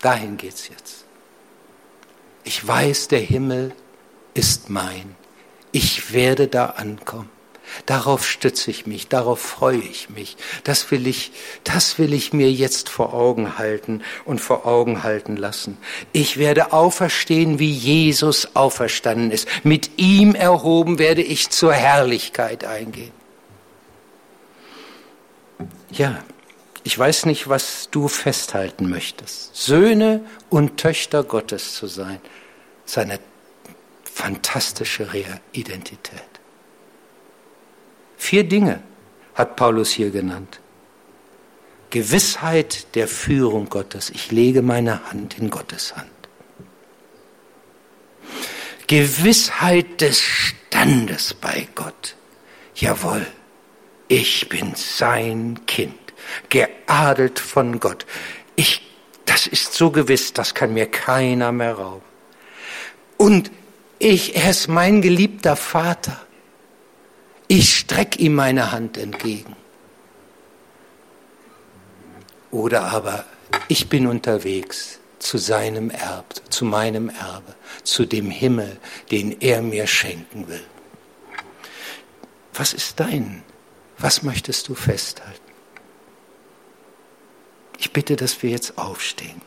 dahin 0.02 0.38
geht's 0.38 0.68
jetzt. 0.68 1.06
Ich 2.44 2.66
weiß, 2.66 3.08
der 3.10 3.20
Himmel 3.20 3.74
ist 4.34 4.70
mein. 4.70 5.16
Ich 5.72 6.14
werde 6.14 6.48
da 6.48 6.68
ankommen. 6.68 7.30
Darauf 7.86 8.28
stütze 8.28 8.72
ich 8.72 8.88
mich, 8.88 9.08
darauf 9.08 9.40
freue 9.40 9.78
ich 9.78 10.10
mich. 10.10 10.38
Das 10.64 10.90
will 10.92 11.08
ich, 11.08 11.32
das 11.64 12.00
will 12.00 12.14
ich 12.14 12.34
mir 12.34 12.52
jetzt 12.52 12.90
vor 12.90 13.14
Augen 13.14 13.58
halten 13.58 14.02
und 14.26 14.40
vor 14.40 14.66
Augen 14.66 15.04
halten 15.04 15.36
lassen. 15.36 15.78
Ich 16.12 16.38
werde 16.38 16.74
auferstehen, 16.74 17.60
wie 17.60 17.72
Jesus 17.72 18.56
auferstanden 18.56 19.32
ist. 19.32 19.48
Mit 19.64 19.92
ihm 19.98 20.36
erhoben 20.36 21.00
werde 21.00 21.22
ich 21.22 21.50
zur 21.50 21.74
Herrlichkeit 21.74 22.64
eingehen. 22.66 23.12
Ja, 25.92 26.24
ich 26.84 26.98
weiß 26.98 27.26
nicht, 27.26 27.50
was 27.50 27.90
du 27.92 28.08
festhalten 28.08 28.90
möchtest. 28.90 29.56
Söhne 29.56 30.26
und 30.50 30.78
Töchter 30.78 31.24
Gottes 31.24 31.76
zu 31.76 31.88
sein 31.88 32.20
seine 32.86 33.20
fantastische 34.04 35.08
Identität. 35.54 36.24
Vier 38.18 38.44
Dinge 38.44 38.82
hat 39.36 39.56
Paulus 39.56 39.92
hier 39.92 40.12
genannt. 40.12 40.60
Gewissheit 41.90 42.96
der 42.96 43.08
Führung 43.08 43.70
Gottes. 43.70 44.10
Ich 44.10 44.32
lege 44.32 44.62
meine 44.62 45.10
Hand 45.10 45.38
in 45.40 45.50
Gottes 45.50 45.96
Hand. 45.96 46.10
Gewissheit 48.88 50.02
des 50.02 50.20
Standes 50.20 51.34
bei 51.34 51.68
Gott. 51.76 52.16
Jawohl, 52.76 53.26
ich 54.08 54.50
bin 54.50 54.74
sein 54.76 55.60
Kind, 55.68 55.99
geadelt 56.50 57.40
von 57.40 57.80
Gott. 57.80 58.06
Ich, 58.56 58.82
das 59.26 59.48
ist 59.48 59.74
so 59.74 59.92
gewiss, 59.92 60.34
das 60.34 60.54
kann 60.54 60.74
mir 60.74 60.86
keiner 60.86 61.52
mehr 61.52 61.74
rauben. 61.74 62.06
Und 63.18 63.52
ich, 64.00 64.36
er 64.36 64.52
ist 64.52 64.68
mein 64.68 65.02
geliebter 65.02 65.56
Vater. 65.56 66.20
Ich 67.48 67.78
strecke 67.78 68.20
ihm 68.20 68.36
meine 68.36 68.72
Hand 68.72 68.98
entgegen. 68.98 69.56
Oder 72.52 72.84
aber 72.84 73.26
ich 73.68 73.90
bin 73.90 74.08
unterwegs 74.08 75.00
zu 75.20 75.38
seinem 75.38 75.90
Erb, 75.90 76.42
zu 76.50 76.66
meinem 76.66 77.10
Erbe, 77.10 77.56
zu 77.84 78.06
dem 78.06 78.32
Himmel, 78.32 78.78
den 79.12 79.40
er 79.42 79.62
mir 79.62 79.86
schenken 79.86 80.48
will. 80.48 80.64
Was 82.54 82.74
ist 82.74 83.00
dein? 83.00 83.44
Was 83.98 84.24
möchtest 84.24 84.68
du 84.70 84.76
festhalten? 84.76 85.49
Ich 87.80 87.94
bitte, 87.94 88.18
dass 88.18 88.44
wir 88.44 88.50
jetzt 88.50 88.78
aufstehen. 88.78 89.42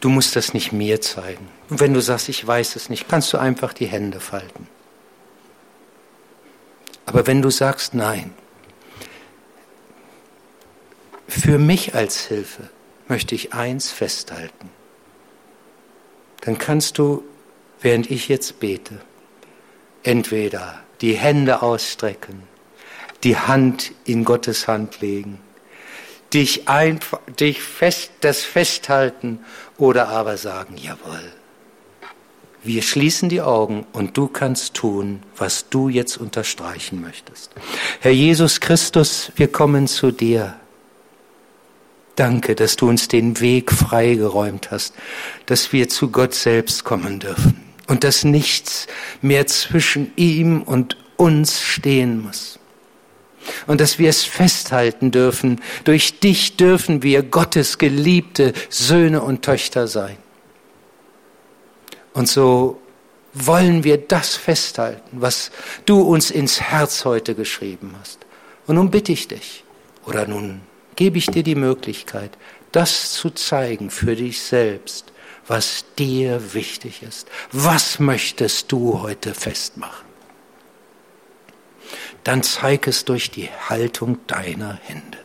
Du 0.00 0.08
musst 0.08 0.34
das 0.34 0.52
nicht 0.52 0.72
mir 0.72 1.00
zeigen. 1.00 1.48
Und 1.68 1.78
wenn 1.78 1.94
du 1.94 2.00
sagst, 2.00 2.28
ich 2.28 2.44
weiß 2.44 2.74
es 2.74 2.88
nicht, 2.88 3.08
kannst 3.08 3.32
du 3.32 3.38
einfach 3.38 3.72
die 3.72 3.86
Hände 3.86 4.18
falten. 4.18 4.66
Aber 7.06 7.26
wenn 7.26 7.42
du 7.42 7.50
sagst, 7.50 7.94
nein, 7.94 8.34
für 11.28 11.58
mich 11.58 11.94
als 11.94 12.26
Hilfe 12.26 12.70
möchte 13.06 13.36
ich 13.36 13.52
eins 13.52 13.90
festhalten, 13.90 14.70
dann 16.40 16.58
kannst 16.58 16.98
du, 16.98 17.22
während 17.80 18.10
ich 18.10 18.28
jetzt 18.28 18.58
bete, 18.58 19.00
entweder 20.02 20.82
die 21.00 21.14
Hände 21.14 21.62
ausstrecken, 21.62 22.42
die 23.24 23.36
Hand 23.36 23.92
in 24.04 24.24
Gottes 24.24 24.68
Hand 24.68 25.00
legen 25.00 25.38
dich 26.32 26.68
einfach, 26.68 27.20
dich 27.38 27.62
fest, 27.62 28.10
das 28.20 28.42
festhalten 28.42 29.40
oder 29.78 30.08
aber 30.08 30.36
sagen, 30.36 30.76
jawohl. 30.76 31.32
Wir 32.62 32.82
schließen 32.82 33.30
die 33.30 33.40
Augen 33.40 33.86
und 33.92 34.16
du 34.16 34.28
kannst 34.28 34.74
tun, 34.74 35.22
was 35.36 35.70
du 35.70 35.88
jetzt 35.88 36.18
unterstreichen 36.18 37.00
möchtest. 37.00 37.52
Herr 38.00 38.12
Jesus 38.12 38.60
Christus, 38.60 39.32
wir 39.36 39.50
kommen 39.50 39.86
zu 39.86 40.10
dir. 40.10 40.56
Danke, 42.16 42.54
dass 42.54 42.76
du 42.76 42.88
uns 42.88 43.08
den 43.08 43.40
Weg 43.40 43.72
freigeräumt 43.72 44.70
hast, 44.70 44.94
dass 45.46 45.72
wir 45.72 45.88
zu 45.88 46.10
Gott 46.10 46.34
selbst 46.34 46.84
kommen 46.84 47.18
dürfen 47.18 47.59
und 47.90 48.04
dass 48.04 48.22
nichts 48.22 48.86
mehr 49.20 49.48
zwischen 49.48 50.12
ihm 50.14 50.62
und 50.62 50.96
uns 51.16 51.60
stehen 51.60 52.22
muss 52.22 52.60
und 53.66 53.80
dass 53.80 53.98
wir 53.98 54.08
es 54.08 54.22
festhalten 54.22 55.10
dürfen. 55.10 55.60
Durch 55.82 56.20
dich 56.20 56.56
dürfen 56.56 57.02
wir 57.02 57.24
Gottes 57.24 57.78
geliebte 57.78 58.52
Söhne 58.68 59.22
und 59.22 59.42
Töchter 59.42 59.88
sein. 59.88 60.16
Und 62.12 62.28
so 62.28 62.80
wollen 63.32 63.82
wir 63.82 63.98
das 63.98 64.36
festhalten, 64.36 65.20
was 65.20 65.50
du 65.84 66.00
uns 66.00 66.30
ins 66.30 66.60
Herz 66.60 67.04
heute 67.04 67.34
geschrieben 67.34 67.96
hast. 68.00 68.20
Und 68.68 68.76
nun 68.76 68.92
bitte 68.92 69.10
ich 69.10 69.26
dich, 69.26 69.64
oder 70.06 70.28
nun 70.28 70.60
gebe 70.94 71.18
ich 71.18 71.26
dir 71.26 71.42
die 71.42 71.56
Möglichkeit, 71.56 72.30
das 72.70 73.10
zu 73.10 73.30
zeigen 73.30 73.90
für 73.90 74.14
dich 74.14 74.40
selbst, 74.40 75.12
was 75.50 75.84
dir 75.98 76.54
wichtig 76.54 77.02
ist. 77.02 77.28
Was 77.50 77.98
möchtest 77.98 78.70
du 78.70 79.02
heute 79.02 79.34
festmachen? 79.34 80.06
Dann 82.22 82.44
zeig 82.44 82.86
es 82.86 83.04
durch 83.04 83.32
die 83.32 83.50
Haltung 83.68 84.24
deiner 84.28 84.74
Hände. 84.74 85.18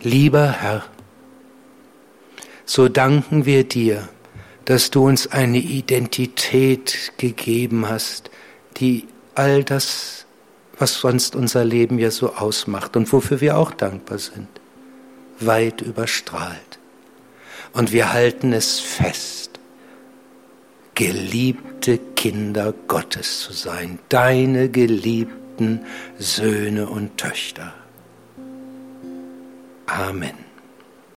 Lieber 0.00 0.50
Herr, 0.52 0.86
so 2.64 2.88
danken 2.88 3.44
wir 3.44 3.64
dir, 3.64 4.08
dass 4.68 4.90
du 4.90 5.06
uns 5.06 5.28
eine 5.28 5.56
Identität 5.56 7.12
gegeben 7.16 7.88
hast, 7.88 8.30
die 8.76 9.08
all 9.34 9.64
das, 9.64 10.26
was 10.78 10.92
sonst 11.00 11.34
unser 11.34 11.64
Leben 11.64 11.98
ja 11.98 12.10
so 12.10 12.34
ausmacht 12.34 12.94
und 12.94 13.10
wofür 13.10 13.40
wir 13.40 13.56
auch 13.56 13.70
dankbar 13.70 14.18
sind, 14.18 14.48
weit 15.40 15.80
überstrahlt. 15.80 16.78
Und 17.72 17.92
wir 17.92 18.12
halten 18.12 18.52
es 18.52 18.78
fest, 18.78 19.58
geliebte 20.94 21.96
Kinder 22.14 22.74
Gottes 22.88 23.40
zu 23.40 23.54
sein, 23.54 23.98
deine 24.10 24.68
geliebten 24.68 25.80
Söhne 26.18 26.90
und 26.90 27.16
Töchter. 27.16 27.72
Amen. 29.86 30.47